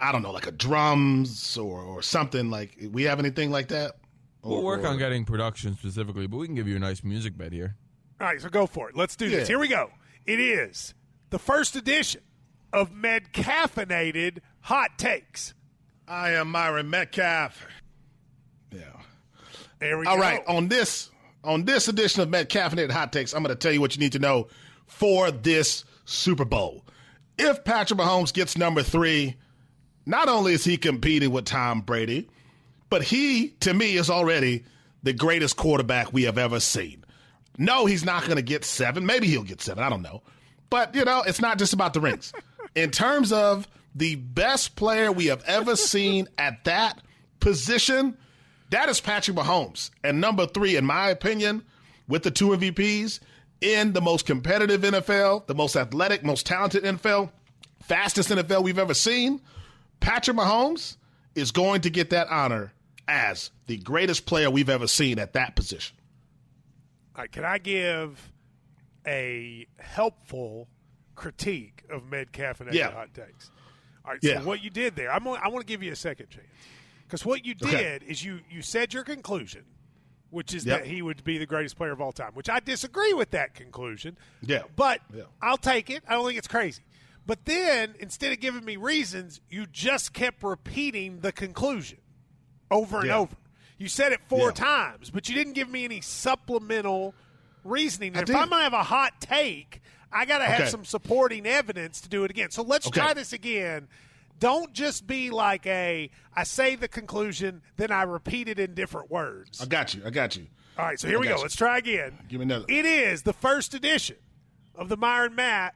[0.00, 2.50] I, I don't know, like a drums or or something?
[2.50, 3.92] Like, we have anything like that?
[4.42, 7.36] We'll work or- on getting production specifically, but we can give you a nice music
[7.36, 7.76] bed here.
[8.20, 8.96] All right, so go for it.
[8.96, 9.48] Let's do this.
[9.48, 9.90] Here we go.
[10.26, 10.94] It is
[11.30, 12.20] the first edition
[12.72, 15.54] of med caffeinated hot takes.
[16.08, 17.52] I am Myron Medcalf.
[18.70, 18.80] Yeah.
[19.78, 20.22] There we All go.
[20.22, 21.10] right, on this
[21.44, 24.00] on this edition of Med Caffeinated Hot Takes, I'm going to tell you what you
[24.00, 24.46] need to know
[24.86, 26.84] for this Super Bowl.
[27.36, 29.34] If Patrick Mahomes gets number three,
[30.06, 32.28] not only is he competing with Tom Brady,
[32.90, 34.64] but he, to me, is already
[35.02, 37.04] the greatest quarterback we have ever seen.
[37.58, 39.06] No, he's not going to get seven.
[39.06, 39.84] Maybe he'll get seven.
[39.84, 40.22] I don't know.
[40.70, 42.32] But, you know, it's not just about the rings.
[42.74, 47.00] In terms of the best player we have ever seen at that
[47.40, 48.16] position,
[48.70, 49.90] that is Patrick Mahomes.
[50.02, 51.62] And number three, in my opinion,
[52.08, 53.20] with the two MVPs
[53.60, 57.30] in the most competitive NFL, the most athletic, most talented NFL,
[57.82, 59.40] fastest NFL we've ever seen,
[60.02, 60.96] Patrick Mahomes
[61.34, 62.72] is going to get that honor
[63.08, 65.96] as the greatest player we've ever seen at that position.
[67.16, 68.32] All right, can I give
[69.06, 70.68] a helpful
[71.14, 72.90] critique of med caffeinated Yeah.
[72.90, 73.50] hot takes?
[74.04, 74.40] All right, Yeah.
[74.40, 76.46] so what you did there, I'm, I want to give you a second chance
[77.04, 77.98] because what you did Okay.
[78.06, 79.64] is you you said your conclusion,
[80.30, 80.80] which is Yep.
[80.80, 83.54] that he would be the greatest player of all time, which I disagree with that
[83.54, 84.16] conclusion.
[84.40, 84.62] Yeah.
[84.74, 85.24] but Yeah.
[85.40, 86.02] I'll take it.
[86.08, 86.82] I don't think it's crazy.
[87.26, 91.98] But then instead of giving me reasons, you just kept repeating the conclusion
[92.70, 93.18] over and Yeah.
[93.18, 93.36] over.
[93.78, 94.54] You said it four Yeah.
[94.54, 97.14] times, but you didn't give me any supplemental
[97.64, 98.14] reasoning.
[98.14, 98.28] If.
[98.30, 99.80] I'm gonna have a hot take,
[100.12, 102.50] I gotta have some supporting evidence to do it again.
[102.50, 103.00] So let's Okay.
[103.00, 103.88] try this again.
[104.38, 109.10] Don't just be like a I say the conclusion, then I repeat it in different
[109.10, 109.60] words.
[109.60, 110.02] I got you.
[110.04, 110.46] I got you.
[110.78, 111.36] All right, so here I we go.
[111.36, 111.42] you.
[111.42, 112.18] Let's try again.
[112.28, 112.64] Give me another.
[112.68, 114.16] It is the first edition
[114.74, 115.74] of the Myron Matt,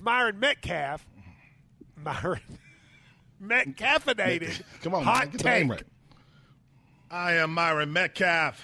[0.00, 1.00] Myron Medcalf,
[2.02, 2.40] Myron
[3.42, 5.30] Metcalfinated Come on, hot man.
[5.30, 5.58] Get the take.
[5.60, 5.82] name right.
[7.10, 8.54] I am Myron Medcalf.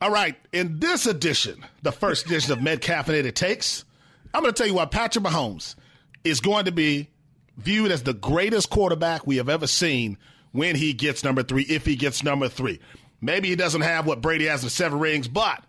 [0.00, 3.84] All right, in this edition, the first edition of Metcalfinated Takes,
[4.32, 5.76] I'm going to tell you why Patrick Mahomes
[6.24, 7.08] is going to be
[7.56, 10.18] viewed as the greatest quarterback we have ever seen
[10.52, 12.80] when he gets number three, if he gets number three.
[13.20, 15.64] Maybe he doesn't have what Brady has with seven rings, but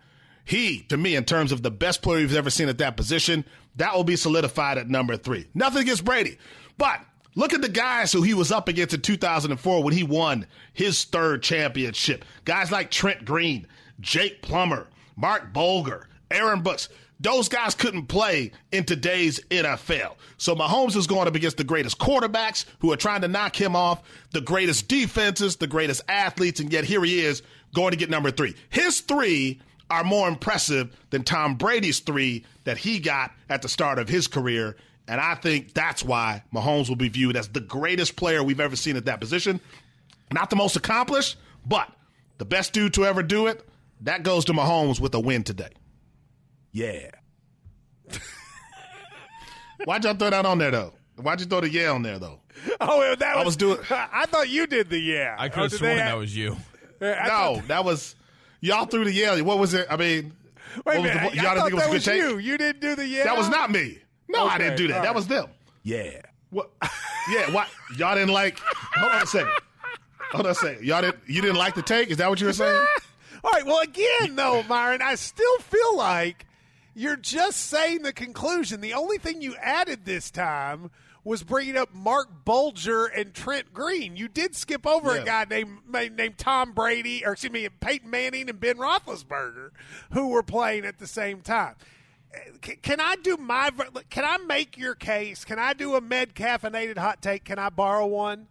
[0.46, 3.44] he, to me, in terms of the best player we've ever seen at that position,
[3.74, 5.48] that will be solidified at number three.
[5.54, 6.38] Nothing against Brady,
[6.78, 7.00] but
[7.34, 11.04] look at the guys who he was up against in 2004 when he won his
[11.04, 12.24] third championship.
[12.44, 13.66] Guys like Trent Green,
[14.00, 16.88] Jake Plummer, Marc Bulger, Aaron Brooks.
[17.18, 20.14] Those guys couldn't play in today's NFL.
[20.36, 23.74] So Mahomes is going up against the greatest quarterbacks who are trying to knock him
[23.74, 27.42] off, the greatest defenses, the greatest athletes, and yet here he is
[27.74, 28.54] going to get number three.
[28.68, 33.98] His three are more impressive than Tom Brady's three that he got at the start
[33.98, 34.76] of his career.
[35.08, 38.74] And I think that's why Mahomes will be viewed as the greatest player we've ever
[38.74, 39.60] seen at that position.
[40.32, 41.88] Not the most accomplished, but
[42.38, 43.64] the best dude to ever do it.
[44.00, 45.70] That goes to Mahomes with a win today.
[46.72, 47.10] Yeah.
[49.84, 50.92] Why'd y'all throw that on there though?
[51.16, 52.40] Why'd you throw the yeah on there though?
[52.80, 55.36] Oh, that was, I was doing- I thought you did the yeah.
[55.38, 56.56] I could oh, have sworn that was you.
[57.00, 58.15] I No, thought- that was
[58.60, 59.40] y'all threw the yeah.
[59.40, 59.86] What was it?
[59.90, 60.32] I mean,
[60.84, 61.30] Wait a what was minute.
[61.32, 62.22] the, y'all didn't thought think it was a good was take?
[62.22, 62.38] you.
[62.38, 63.24] You didn't do the yeah.
[63.24, 63.98] That was not me.
[64.28, 64.96] No, I didn't do that.
[64.96, 65.16] all That right.
[65.16, 65.46] was them.
[65.82, 66.20] Yeah.
[66.50, 66.70] What?
[67.28, 67.66] Yeah, what?
[67.98, 68.60] Y'all didn't like?
[68.60, 69.50] Hold on a second.
[70.30, 70.84] Hold on a second.
[70.84, 71.18] Y'all didn't?
[71.26, 72.08] You didn't like the take?
[72.08, 72.86] Is that what you were saying?
[73.44, 73.66] All right.
[73.66, 76.46] Well, again, though, Myron, I still feel like
[76.94, 78.80] you're just saying the conclusion.
[78.80, 80.92] The only thing you added this time
[81.26, 84.16] was bringing up Marc Bulger and Trent Green.
[84.16, 85.22] You did skip over Yeah.
[85.22, 89.70] a guy named named Tom Brady, or excuse me, Peyton Manning and Ben Roethlisberger,
[90.12, 91.74] who were playing at the same time.
[92.64, 93.70] C- Can I do my?
[94.08, 95.44] Can I make your case?
[95.44, 97.44] Can I do a med caffeinated hot take?
[97.44, 98.46] Can I borrow one?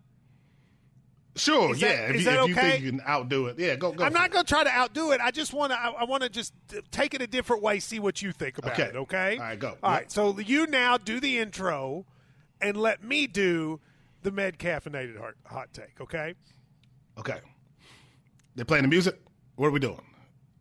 [1.38, 1.74] Sure.
[1.74, 1.96] Is yeah.
[2.08, 2.72] that- if is you, that if you okay?
[2.72, 3.92] think you can outdo it, yeah, go.
[3.92, 5.20] go I'm not going to try to outdo it.
[5.22, 5.80] I just want to.
[5.80, 6.54] I, I want to just
[6.92, 7.80] take it a different way.
[7.80, 8.84] See what you think about Okay.
[8.90, 8.96] it.
[8.96, 9.38] Okay.
[9.38, 9.78] All right, go.
[9.84, 10.00] All Yep.
[10.02, 10.12] right.
[10.12, 12.06] So you now do the intro,
[12.62, 13.80] and let me do
[14.24, 16.00] the med caffeinated hot, hot take.
[16.02, 16.34] Okay.
[17.18, 17.40] Okay.
[18.56, 19.20] They playing the music.
[19.56, 20.02] What are we doing?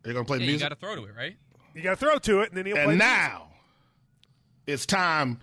[0.03, 1.35] Are you gonna play the Yeah, you got to throw to it, right?
[1.73, 2.83] You got to throw to it, and then he'll play.
[2.83, 3.47] and the now
[4.67, 5.39] it's time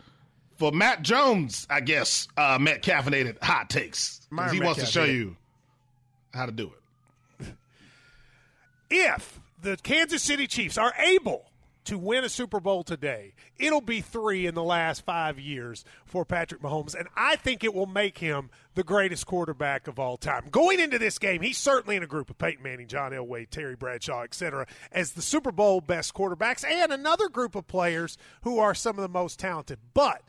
[0.57, 4.19] for Matt Jones, I guess, uh, Matt caffeinated hot takes.
[4.19, 5.37] 'Cause Myron he Matt wants to show you
[6.33, 6.73] how to do
[7.41, 7.47] it.
[8.91, 11.45] if the Kansas City Chiefs are able
[11.85, 16.25] to win a Super Bowl today, it'll be three in the last five years for
[16.25, 20.45] Patrick Mahomes, and I think it will make him the greatest quarterback of all time.
[20.51, 23.77] Going into this game, he's certainly in a group of Peyton Manning, John Elway, Terry
[23.77, 28.75] Bradshaw, etc., as the Super Bowl best quarterbacks, and another group of players who are
[28.75, 29.79] some of the most talented.
[29.95, 30.23] But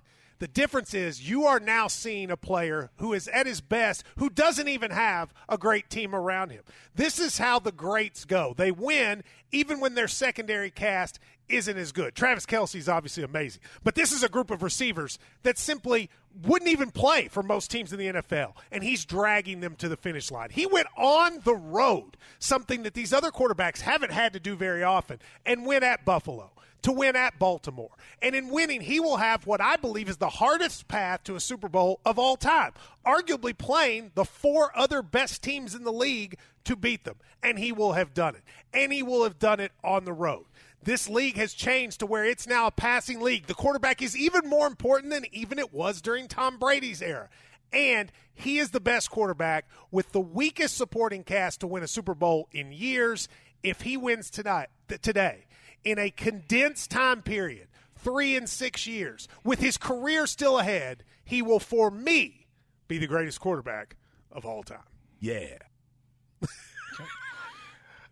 [0.43, 4.29] the difference is you are now seeing a player who is at his best, who
[4.29, 6.63] doesn't even have a great team around him.
[6.95, 8.53] This is how the greats go.
[8.53, 11.17] They win even when their secondary cast
[11.49, 12.15] isn't as good.
[12.15, 16.09] Travis Kelce is obviously amazing, but this is a group of receivers that simply
[16.43, 19.97] wouldn't even play for most teams in the NFL, and he's dragging them to the
[19.97, 20.49] finish line.
[20.51, 24.83] He went on the road, something that these other quarterbacks haven't had to do very
[24.83, 26.51] often, and win at Buffalo
[26.83, 27.91] to win at Baltimore.
[28.21, 31.39] And in winning, he will have what I believe is the hardest path to a
[31.39, 32.73] Super Bowl of all time,
[33.05, 37.15] arguably playing the four other best teams in the league to beat them.
[37.41, 38.43] And he will have done it.
[38.73, 40.45] And he will have done it on the road.
[40.83, 43.47] This league has changed to where it's now a passing league.
[43.47, 47.29] The quarterback is even more important than even it was during Tom Brady's era.
[47.71, 52.13] And he is the best quarterback with the weakest supporting cast to win a Super
[52.13, 53.27] Bowl in years.
[53.63, 55.45] If he wins tonight, th- today,
[55.83, 61.41] in a condensed time period, three and six years, with his career still ahead, he
[61.41, 62.47] will, for me,
[62.87, 63.95] be the greatest quarterback
[64.31, 64.79] of all time.
[65.19, 65.57] Yeah.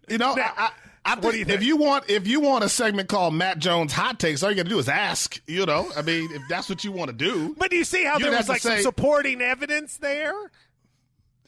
[0.07, 0.71] you know, Now, I, I,
[1.03, 1.59] I what do you think?
[1.61, 4.55] if you want if you want a segment called Matt Jones Hot Takes, all you
[4.55, 5.41] got to do is ask.
[5.47, 7.55] You know, I mean, if that's what you want to do.
[7.57, 10.33] But do you see how You'd there was like some supporting evidence there?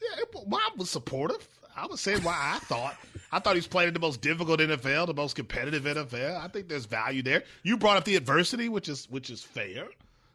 [0.02, 1.46] Yeah, I was supportive.
[1.76, 2.96] I was saying why I thought.
[3.32, 6.40] I thought he's playing in the most difficult NFL, the most competitive NFL.
[6.40, 7.42] I think there's value there.
[7.64, 9.88] You brought up the adversity, which is which is fair,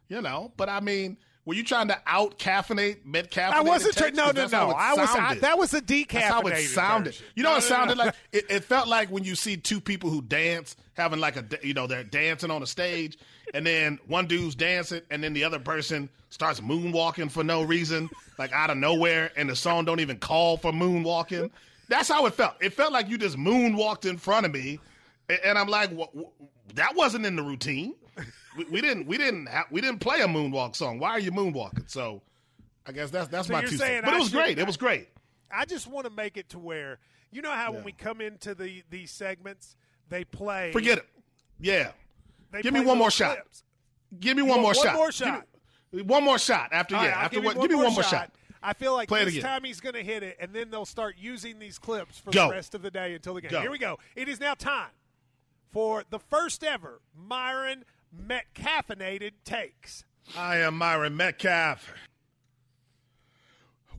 [0.10, 0.52] you know.
[0.58, 3.54] But I mean, were you trying to out caffeinate, med caffeinate?
[3.54, 4.16] I wasn't trying.
[4.16, 4.70] No, no, no.
[4.72, 5.10] I was.
[5.12, 6.12] I, that was a decaffeinated.
[6.12, 7.14] That's how it sounded.
[7.14, 7.26] version.
[7.36, 8.04] You know, No, it no, sounded no.
[8.06, 11.46] like it, it felt like when you see two people who dance having like a
[11.66, 13.18] you know they're dancing on a stage,
[13.54, 18.10] and then one dude's dancing, and then the other person starts moonwalking for no reason,
[18.38, 21.50] like out of nowhere, and the song don't even call for moonwalking.
[21.88, 22.54] That's how it felt.
[22.62, 24.80] It felt like you just moonwalked in front of me,
[25.30, 26.30] and, and I'm like, "Wha- wha-
[26.76, 27.96] that wasn't in the routine.
[28.60, 29.08] We, we didn't.
[29.08, 29.48] We didn't.
[29.50, 31.00] Ha- we didn't play a moonwalk song.
[31.00, 31.90] Why are you moonwalking?
[31.90, 32.22] So.
[32.88, 34.04] I guess that's that's So my two cents.
[34.06, 34.58] But I it was should- great.
[34.60, 35.10] It was great.
[35.52, 36.98] I just want to make it to where
[37.32, 39.76] you know how when we come into the these segments
[40.10, 40.72] they play.
[40.72, 41.06] Forget it.
[41.60, 41.92] Yeah.
[42.62, 43.38] Give me one more little shot.
[44.20, 44.96] Give me You one more one shot.
[44.96, 45.46] more shot?
[45.92, 47.18] me- one more shot after All yeah.
[47.18, 47.60] I'll after what?
[47.62, 48.10] Give me more one more shot.
[48.12, 48.32] shot.
[48.64, 51.16] I feel like Play this time he's going to hit it, and then they'll start
[51.18, 52.48] using these clips for Go.
[52.48, 53.52] the rest of the day until the game.
[53.52, 53.62] Go.
[53.62, 54.00] Here we go.
[54.16, 54.90] It is now time
[55.72, 60.04] for the first ever Myron Metcalfinated takes.
[60.38, 61.80] I am Myron Medcalf.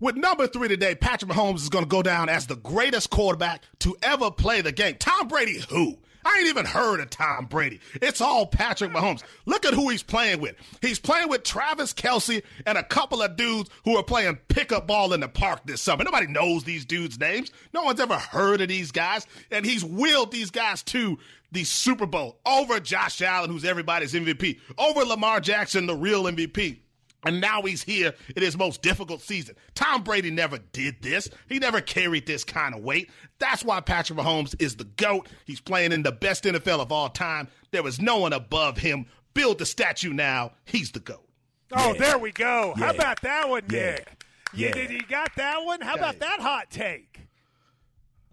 [0.00, 3.62] With number three today, Patrick Mahomes is going to go down as the greatest quarterback
[3.80, 4.96] to ever play the game.
[4.98, 5.98] Tom Brady, who?
[6.24, 7.80] I ain't even heard of Tom Brady.
[7.94, 9.22] It's all Patrick Mahomes.
[9.46, 10.54] Look at who he's playing with.
[10.82, 15.12] He's playing with Travis Kelce and a couple of dudes who are playing pickup ball
[15.12, 16.04] in the park this summer.
[16.04, 17.50] Nobody knows these dudes' names.
[17.72, 19.26] No one's ever heard of these guys.
[19.50, 21.18] And he's willed these guys to
[21.52, 26.78] the Super Bowl over Josh Allen, who's everybody's MVP, over Lamar Jackson, the real MVP.
[27.24, 29.54] And now he's here in his most difficult season.
[29.74, 31.28] Tom Brady never did this.
[31.50, 33.10] He never carried this kind of weight.
[33.38, 35.28] That's why Patrick Mahomes is the GOAT.
[35.44, 37.48] He's playing in the best NFL of all time.
[37.72, 39.04] There is no one above him.
[39.34, 40.52] Build the statue now.
[40.64, 41.28] He's the GOAT.
[41.76, 42.72] Oh, there we go.
[42.78, 43.90] How about that one, Yeah.
[43.96, 44.24] Nick?
[44.54, 44.72] You, Yeah.
[44.72, 45.82] did you got that one?
[45.82, 46.20] How about Yeah.
[46.28, 47.20] that hot take?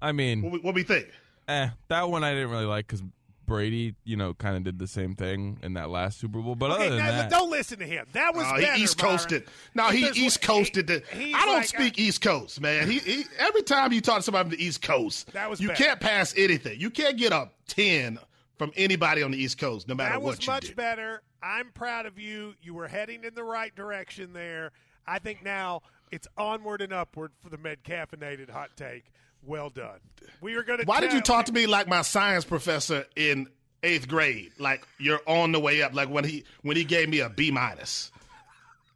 [0.02, 1.08] I mean, What we, what we think?
[1.48, 3.04] Eh, that one I didn't really like because
[3.46, 6.56] Brady, you know, kind of did the same thing in that last Super Bowl.
[6.56, 8.06] But Okay, other than now, that, don't listen to him.
[8.12, 9.46] That was Oh, better, he East Coasted.
[9.74, 10.88] No, he There's East Coasted.
[10.88, 12.90] the- he- he's I don't like, speak East Coast, man.
[12.90, 15.70] He, he every time you talk to somebody from the East Coast, That was you
[15.70, 15.82] better.
[15.82, 16.82] can't pass anything.
[16.82, 18.20] You can't get a ten
[18.58, 20.20] from anybody on the East Coast, no matter what.
[20.20, 20.76] That was what you much do.
[20.76, 21.22] better.
[21.42, 22.54] I'm proud of you.
[22.62, 24.72] You were heading in the right direction there.
[25.06, 29.06] I think now it's onward and upward for the Med Caffeinated hot take.
[29.48, 30.00] Well done.
[30.42, 30.86] We are going to.
[30.86, 33.48] Why did you talk to me like my science professor in
[33.82, 34.52] eighth grade?
[34.60, 35.94] Like you're on the way up.
[35.96, 38.12] Like when he when he gave me a B minus.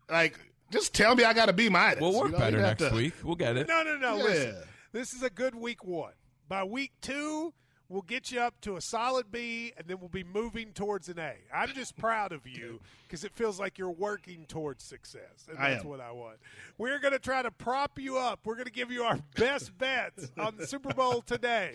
[0.10, 0.38] Like
[0.72, 2.02] just tell me I got a B minus.
[2.02, 3.14] we'll work You know, better next to- week.
[3.24, 3.68] We'll get it.
[3.68, 4.18] No, no, no.
[4.18, 4.24] Yeah.
[4.24, 4.56] Listen,
[4.92, 6.14] this is a good week one.
[6.50, 7.54] By week two,
[7.92, 11.20] we'll get you up to a solid B, and then we'll be moving towards an
[11.20, 11.34] A.
[11.54, 15.84] I'm just proud of you because it feels like you're working towards success, and that's
[15.84, 15.90] am.
[15.90, 16.38] what I want.
[16.78, 18.40] We're going to try to prop you up.
[18.46, 21.74] We're going to give you our best bets on the Super Bowl today.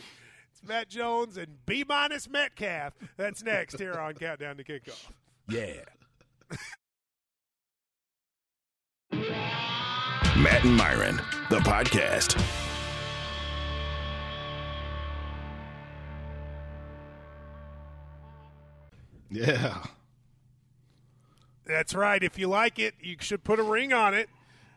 [0.50, 2.92] It's Matt Jones and B minus Medcalf.
[3.16, 5.10] That's next here on Countdown to Kickoff.
[5.48, 5.82] Yeah.
[9.12, 11.16] Matt and Myron,
[11.50, 12.65] the podcast.
[19.30, 19.82] Yeah.
[21.66, 22.22] That's right.
[22.22, 24.28] If you like it, you should put a ring on it.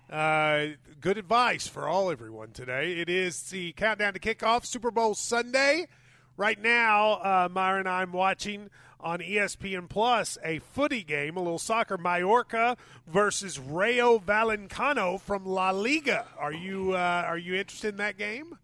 [0.10, 2.94] Uh, good advice for all everyone today.
[2.94, 5.88] It is the countdown to kickoff Super Bowl Sunday.
[6.36, 11.60] Right now, uh, Myron and I'm watching on ESPN Plus a footy game, a little
[11.60, 11.98] soccer.
[11.98, 12.76] Mallorca
[13.08, 16.26] versus Rayo Vallecano from La Liga.
[16.38, 18.58] Are you uh, are you interested in that game?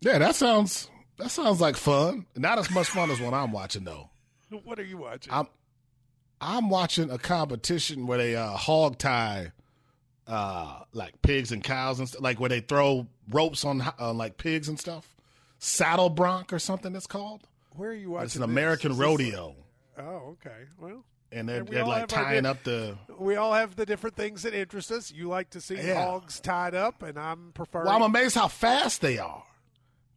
[0.00, 2.26] Yeah, that sounds that sounds like fun.
[2.36, 4.08] Not as much fun as what I'm watching though.
[4.64, 5.32] What are you watching?
[5.32, 5.46] I'm
[6.40, 9.52] I'm watching a competition where they uh, hog tie
[10.26, 14.36] uh, like pigs and cows and stuff, like where they throw ropes on uh, like
[14.38, 15.14] pigs and stuff.
[15.58, 17.46] Saddle bronc or something it's called.
[17.76, 18.24] Where are you watching?
[18.26, 18.42] It's an?
[18.42, 19.54] American rodeo,
[19.96, 20.64] like- oh, okay.
[20.80, 22.96] Well, and they're, And we they're like tying di- up the.
[23.18, 25.10] we all have the different things that interest us.
[25.12, 26.04] You like to see Yeah.
[26.04, 27.86] hogs tied up, and I'm preferring.
[27.86, 29.44] Well, I'm amazed how fast they are.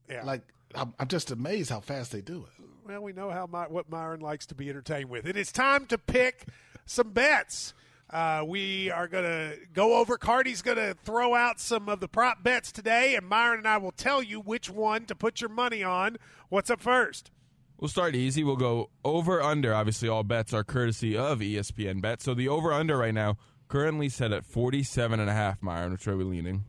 [0.09, 0.23] yeah.
[0.23, 0.41] Like
[0.73, 2.54] I'm, I'm just amazed how fast they do it.
[2.85, 5.25] Well, we know how my, what Myron likes to be entertained with.
[5.25, 6.45] It is time to pick
[6.85, 7.73] some bets.
[8.11, 10.17] Uh, we are going to go over.
[10.17, 13.77] Cardi's going to throw out some of the prop bets today, and Myron and I
[13.77, 16.17] will tell you which one to put your money on.
[16.49, 17.31] What's up first?
[17.79, 18.43] We'll start easy.
[18.43, 19.73] We'll go over under.
[19.73, 22.21] Obviously, all bets are courtesy of ESPN Bet.
[22.21, 25.61] So the over under right now currently set at 47 and a half.
[25.63, 26.65] Myron, which way are we leaning?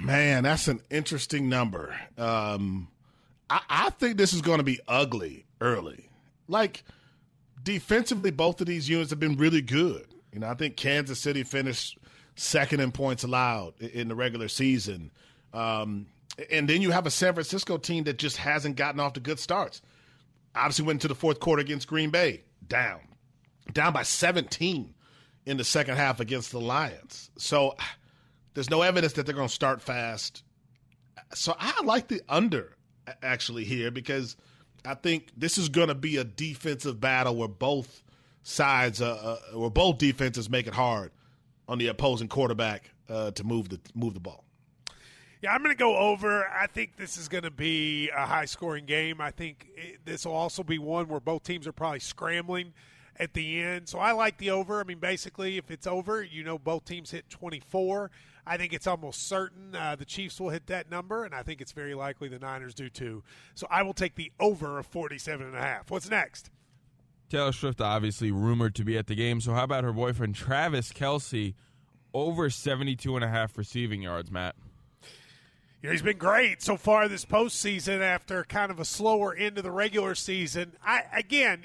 [0.00, 1.96] Man, that's an interesting number.
[2.18, 2.88] Um,
[3.52, 6.08] I, I think this is going to be ugly early.
[6.48, 6.84] Like
[7.62, 10.06] defensively, both of these units have been really good.
[10.32, 11.98] You know, I think Kansas City finished
[12.34, 15.10] second in points allowed in the regular season.
[15.52, 16.06] Um,
[16.50, 19.38] and then you have a San Francisco team that just hasn't gotten off to good
[19.38, 19.82] starts.
[20.54, 23.00] Obviously, went into the fourth quarter against Green Bay, down,
[23.74, 24.94] down by 17
[25.44, 27.30] in the second half against the Lions.
[27.36, 27.76] So
[28.54, 30.42] there's no evidence that they're going to start fast.
[31.34, 32.76] So I like the under
[33.22, 34.36] actually here because
[34.84, 38.02] I think this is going to be a defensive battle where both
[38.42, 41.12] sides, uh, uh, where both defenses make it hard
[41.68, 44.44] on the opposing quarterback uh, to move the move the ball.
[45.40, 46.46] Yeah, I'm going to go over.
[46.48, 49.20] I think this is going to be a high scoring game.
[49.20, 49.66] I think
[50.04, 52.72] this will also be one where both teams are probably scrambling
[53.16, 53.88] at the end.
[53.88, 54.80] So I like the over.
[54.80, 58.10] I mean, basically, if it's over, you know, both teams hit 24.
[58.46, 61.60] I think it's almost certain uh, the Chiefs will hit that number, and I think
[61.60, 63.22] it's very likely the Niners do too.
[63.54, 65.90] So I will take the over of 47 and a half.
[65.90, 66.50] What's next?
[67.28, 69.40] Taylor Swift obviously rumored to be at the game.
[69.40, 71.54] So how about her boyfriend Travis Kelce
[72.12, 74.54] over 72 and a half receiving yards, Matt?
[75.82, 79.58] you know, he's been great so far this postseason after kind of a slower end
[79.58, 80.72] of the regular season.
[80.84, 81.64] I again,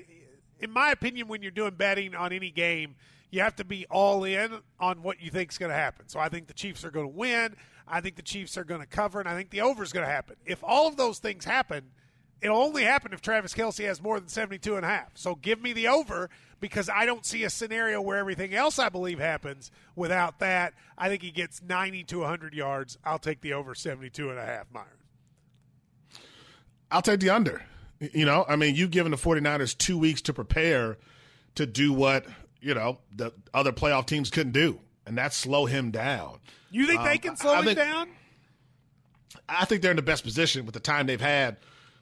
[0.60, 2.96] in my opinion, when you're doing betting on any game,
[3.30, 6.08] you have to be all in on what you think is going to happen.
[6.08, 7.56] So I think the Chiefs are going to win.
[7.88, 10.06] I think the Chiefs are going to cover, and I think the over is going
[10.06, 10.36] to happen.
[10.46, 11.92] If all of those things happen,
[12.42, 15.12] it'll only happen if Travis Kelce has more than 72 and a half.
[15.16, 18.90] So give me the over because I don't see a scenario where everything else I
[18.90, 20.74] believe happens without that.
[20.98, 22.98] I think he gets 90 to 100 yards.
[23.04, 24.90] I'll take the over 72 and a half, Myron.
[26.90, 27.64] I'll take the under.
[28.00, 30.98] You know, I mean, you've given the 49ers two weeks to prepare
[31.56, 32.26] to do what,
[32.68, 36.40] you know, the other playoff teams couldn't do, and that slow him down.
[36.70, 38.10] You think um, they can slow I, I him think, down?
[39.48, 41.56] I think they're in the best position with the time they've had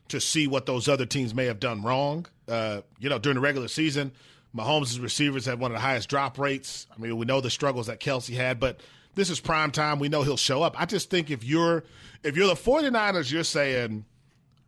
[0.08, 2.26] to see what those other teams may have done wrong.
[2.48, 4.12] Uh, you know, during the regular season,
[4.58, 6.88] Mahomes' receivers had one of the highest drop rates.
[6.96, 8.80] I mean, we know the struggles that Kelce had, but
[9.14, 10.00] this is prime time.
[10.00, 10.80] We know he'll show up.
[10.82, 11.84] I just think if you're
[12.24, 14.06] if you're the 49ers, you're saying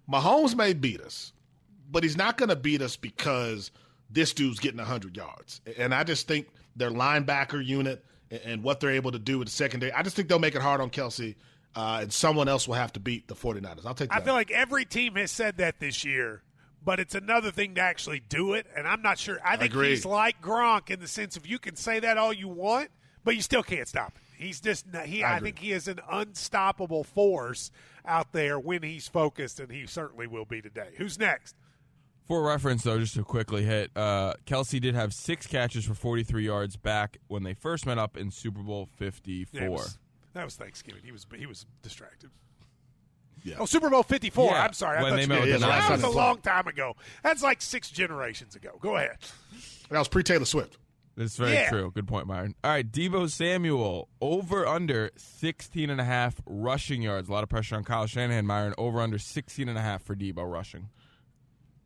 [0.07, 1.33] Mahomes may beat us,
[1.89, 3.71] but he's not going to beat us because
[4.09, 5.61] this dude's getting 100 yards.
[5.77, 8.03] And I just think their linebacker unit
[8.45, 10.61] and what they're able to do with the secondary, I just think they'll make it
[10.61, 11.35] hard on Kelce.
[11.75, 13.85] uh, and someone else will have to beat the 49ers.
[13.85, 14.21] I'll take that.
[14.21, 16.41] I feel like every team has said that this year,
[16.83, 18.65] but it's another thing to actually do it.
[18.75, 19.39] And I'm not sure.
[19.45, 22.33] I think I he's like Gronk in the sense of you can say that all
[22.33, 22.89] you want,
[23.23, 24.43] but you still can't stop it.
[24.43, 25.23] He's just he.
[25.23, 27.69] I, I think he is an unstoppable force
[28.05, 30.89] out there when he's focused, and he certainly will be today.
[30.97, 31.55] Who's next?
[32.27, 36.45] For reference, though, just to quickly hit, uh, Kelce did have six catches for 43
[36.45, 39.61] yards back when they first met up in Super Bowl 54.
[39.61, 39.77] Yeah,
[40.33, 41.03] that was Thanksgiving.
[41.05, 42.29] He was he was distracted.
[43.43, 43.55] Yeah.
[43.59, 44.51] Oh, Super Bowl Fifty Four.
[44.51, 45.01] Yeah, I'm sorry.
[45.01, 46.95] When I they met yeah, that was a long time ago.
[47.23, 48.77] That's like six generations ago.
[48.81, 49.17] Go ahead.
[49.89, 50.77] That was pre Taylor Swift.
[51.15, 51.69] That's very yeah.
[51.69, 51.91] true.
[51.91, 52.53] Good point, Myron.
[52.63, 57.27] All right, Deebo Samuel over under 16 and a half rushing yards.
[57.27, 58.75] A lot of pressure on Kyle Shanahan, Myron.
[58.77, 60.89] Over under 16 and a half for Deebo rushing.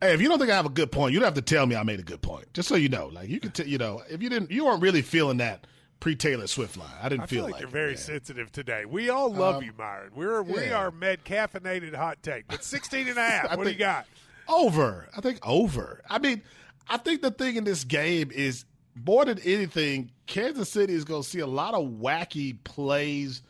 [0.02, 1.64] Hey, if you don't think I have a good point, you don't have to tell
[1.64, 2.52] me I made a good point.
[2.54, 4.82] Just so you know, like you could, t- you know, if you didn't, you weren't
[4.82, 5.64] really feeling that
[6.00, 6.90] pre Taylor Swift line.
[7.00, 8.84] I didn't I feel, feel like, you're very sensitive today.
[8.84, 10.10] We all love um, you, Myron.
[10.12, 10.78] We're we yeah.
[10.78, 12.48] are med caffeinated hot take.
[12.48, 13.56] But 16 and a half.
[13.56, 14.08] what do you got?
[14.48, 15.08] Over.
[15.16, 16.02] I think over.
[16.10, 16.42] I mean,
[16.88, 18.64] I think the thing in this game is
[19.06, 23.40] more than anything, Kansas City is going to see a lot of wacky plays,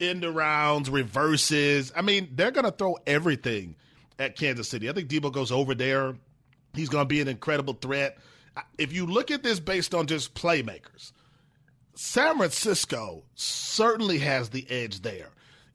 [0.00, 1.92] end rounds, reverses.
[1.94, 3.76] I mean, they're going to throw everything
[4.18, 4.88] at Kansas City.
[4.88, 6.14] I think Deebo goes over there.
[6.74, 8.18] He's going to be an incredible threat.
[8.76, 11.12] If you look at this based on just playmakers,
[11.94, 15.30] San Francisco certainly has the edge there.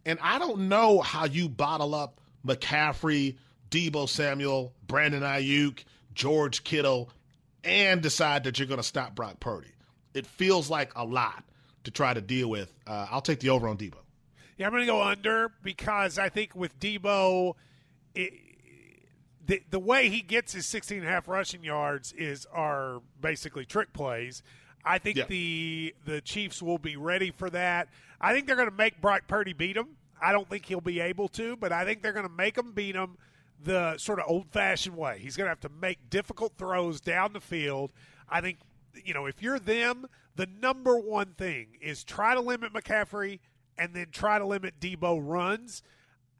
[0.05, 3.37] And I don't know how you bottle up McCaffrey,
[3.69, 5.83] Deebo Samuel, Brandon Aiyuk,
[6.13, 7.09] George Kittle,
[7.63, 9.71] and decide that you're going to stop Brock Purdy.
[10.13, 11.43] It feels like a lot
[11.85, 12.71] to try to deal with.
[12.85, 13.95] Uh, I'll take the over on Deebo.
[14.57, 17.55] Yeah, I'm going to go under because I think with Deebo,
[18.16, 18.34] it,
[19.45, 23.66] the the way he gets his 16 and a half rushing yards is are basically
[23.66, 24.43] trick plays.
[24.86, 25.26] I think yeah.
[25.28, 27.89] the the Chiefs will be ready for that.
[28.20, 29.97] I think they're going to make Brock Purdy beat him.
[30.22, 32.72] I don't think he'll be able to, but I think they're going to make him
[32.72, 33.18] beat him
[33.61, 35.20] the sort of old fashioned way.
[35.20, 37.91] He's going to have to make difficult throws down the field.
[38.30, 38.59] I think
[39.03, 43.39] you know if you're them, the number one thing is try to limit McCaffrey
[43.78, 45.84] and then try to limit Deebo runs.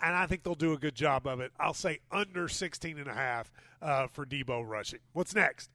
[0.03, 1.53] And I think they'll do a good job of it.
[1.57, 3.51] I'll say under 16 and a half
[3.81, 4.99] uh, for Deebo rushing.
[5.13, 5.69] What's next?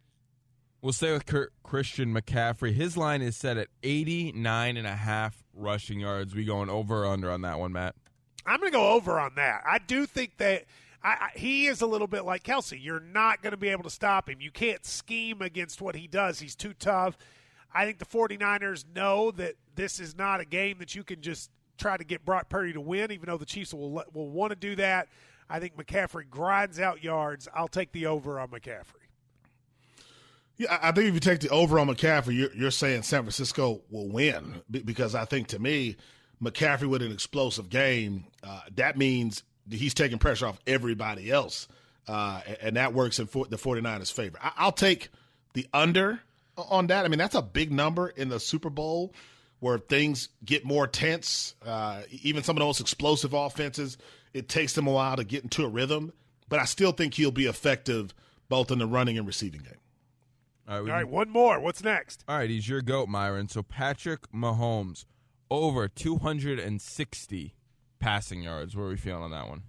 [0.83, 2.75] We'll stay with Kurt Christian McCaffrey.
[2.75, 6.35] His line is set at 89 and a half rushing yards.
[6.35, 7.97] We going over or under on that one, Matt?
[8.45, 9.63] I'm going to go over on that.
[9.67, 10.67] I do think that
[11.03, 12.79] I, I, he is a little bit like Kelce.
[12.81, 14.41] You're not going to be able to stop him.
[14.41, 16.39] You can't scheme against what he does.
[16.39, 17.17] He's too tough.
[17.75, 21.51] I think the 49ers know that this is not a game that you can just
[21.79, 24.57] try to get Brock Purdy to win, even though the Chiefs will will want to
[24.57, 25.09] do that.
[25.51, 27.49] I think McCaffrey grinds out yards.
[27.55, 29.09] I'll take the over on McCaffrey.
[30.59, 33.81] Yeah, I think if you take the over on McCaffrey, you're, you're saying San Francisco
[33.91, 35.97] will win because I think to me,
[36.43, 41.69] McCaffrey with an explosive game, uh, that means he's taking pressure off everybody else,
[42.09, 44.39] uh, and that works in for, the 49ers' favor.
[44.43, 45.11] I, will take
[45.55, 46.21] the under
[46.57, 47.05] on that.
[47.05, 49.15] I mean, that's a big number in the Super Bowl
[49.61, 51.55] where things get more tense.
[51.65, 53.99] Uh, even some of the most explosive offenses,
[54.33, 56.13] it takes them a while to get into a rhythm,
[56.49, 58.15] but I still think he'll be effective
[58.49, 59.75] both in the running and receiving game.
[60.69, 61.61] All right, All right, one more.
[61.61, 62.25] What's next?
[62.29, 63.49] All right, he's your goat, Myron.
[63.49, 65.07] So Patrick Mahomes
[65.51, 67.55] over 260
[67.99, 68.77] passing yards.
[68.77, 69.63] Where are we feeling on that one?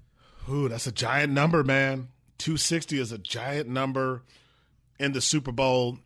[0.50, 2.10] Ooh, that's a giant number, man.
[2.40, 4.24] 260 is a giant number
[5.00, 6.00] in the Super Bowl.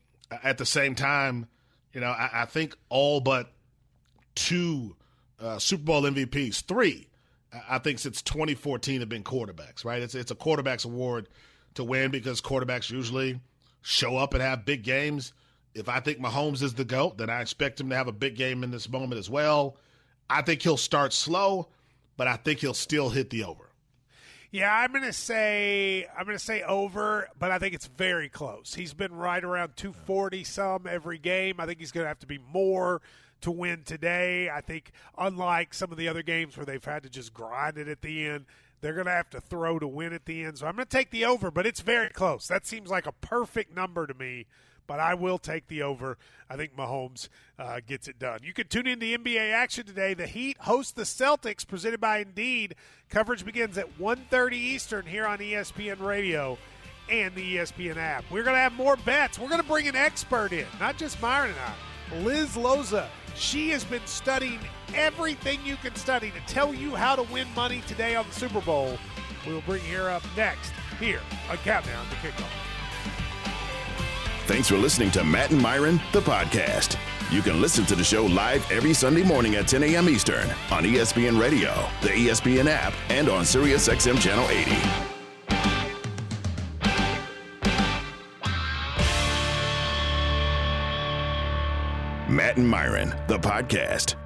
[0.43, 1.47] At the same time,
[1.93, 3.52] you know, I, I think all but
[4.36, 4.95] two
[5.39, 7.07] uh, Super Bowl MVPs, three
[7.69, 10.01] I think since 2014 have been quarterbacks, right?
[10.01, 11.29] It's it's a quarterback's award
[11.75, 13.39] to win because quarterbacks usually
[13.81, 15.34] show up and have big games.
[15.75, 18.36] If I think Mahomes is the GOAT, then I expect him to have a big
[18.36, 19.77] game in this moment as well.
[20.29, 21.69] I think he'll start slow,
[22.15, 23.69] but I think he'll still hit the over.
[24.51, 28.73] Yeah, I'm to say I'm to say over, but I think it's very close.
[28.73, 31.55] He's been right around 240 some every game.
[31.59, 33.01] I think he's to have to be more
[33.43, 34.49] to win today.
[34.49, 37.87] I think unlike some of the other games where they've had to just grind it
[37.87, 38.45] at the end,
[38.81, 40.57] they're going to have to throw to win at the end.
[40.57, 42.47] So I'm going to take the over, but it's very close.
[42.47, 44.45] That seems like a perfect number to me
[44.87, 46.17] but I will take the over.
[46.49, 48.39] I think Mahomes uh, gets it done.
[48.43, 50.13] You can tune in to NBA action today.
[50.13, 52.75] The Heat host the Celtics, presented by Indeed.
[53.09, 56.57] Coverage begins at 1.30 Eastern here on ESPN Radio
[57.09, 58.25] and the ESPN app.
[58.31, 59.37] We're going to have more bets.
[59.37, 62.23] We're going to bring an expert in, not just Myron and I.
[62.23, 63.07] Liz Loza.
[63.36, 64.59] She has been studying
[64.93, 68.61] everything you can study to tell you how to win money today on the Super
[68.61, 68.97] Bowl.
[69.47, 72.49] We'll bring her up next here on Countdown to Kickoff.
[74.45, 76.97] Thanks for listening to Matt and Myron, the podcast.
[77.31, 80.09] You can listen to the show live every Sunday morning at 10 a.m.
[80.09, 85.82] Eastern on ESPN Radio, the ESPN app, and on SiriusXM Channel 80.
[92.34, 94.22] Matt and Myron, the podcast.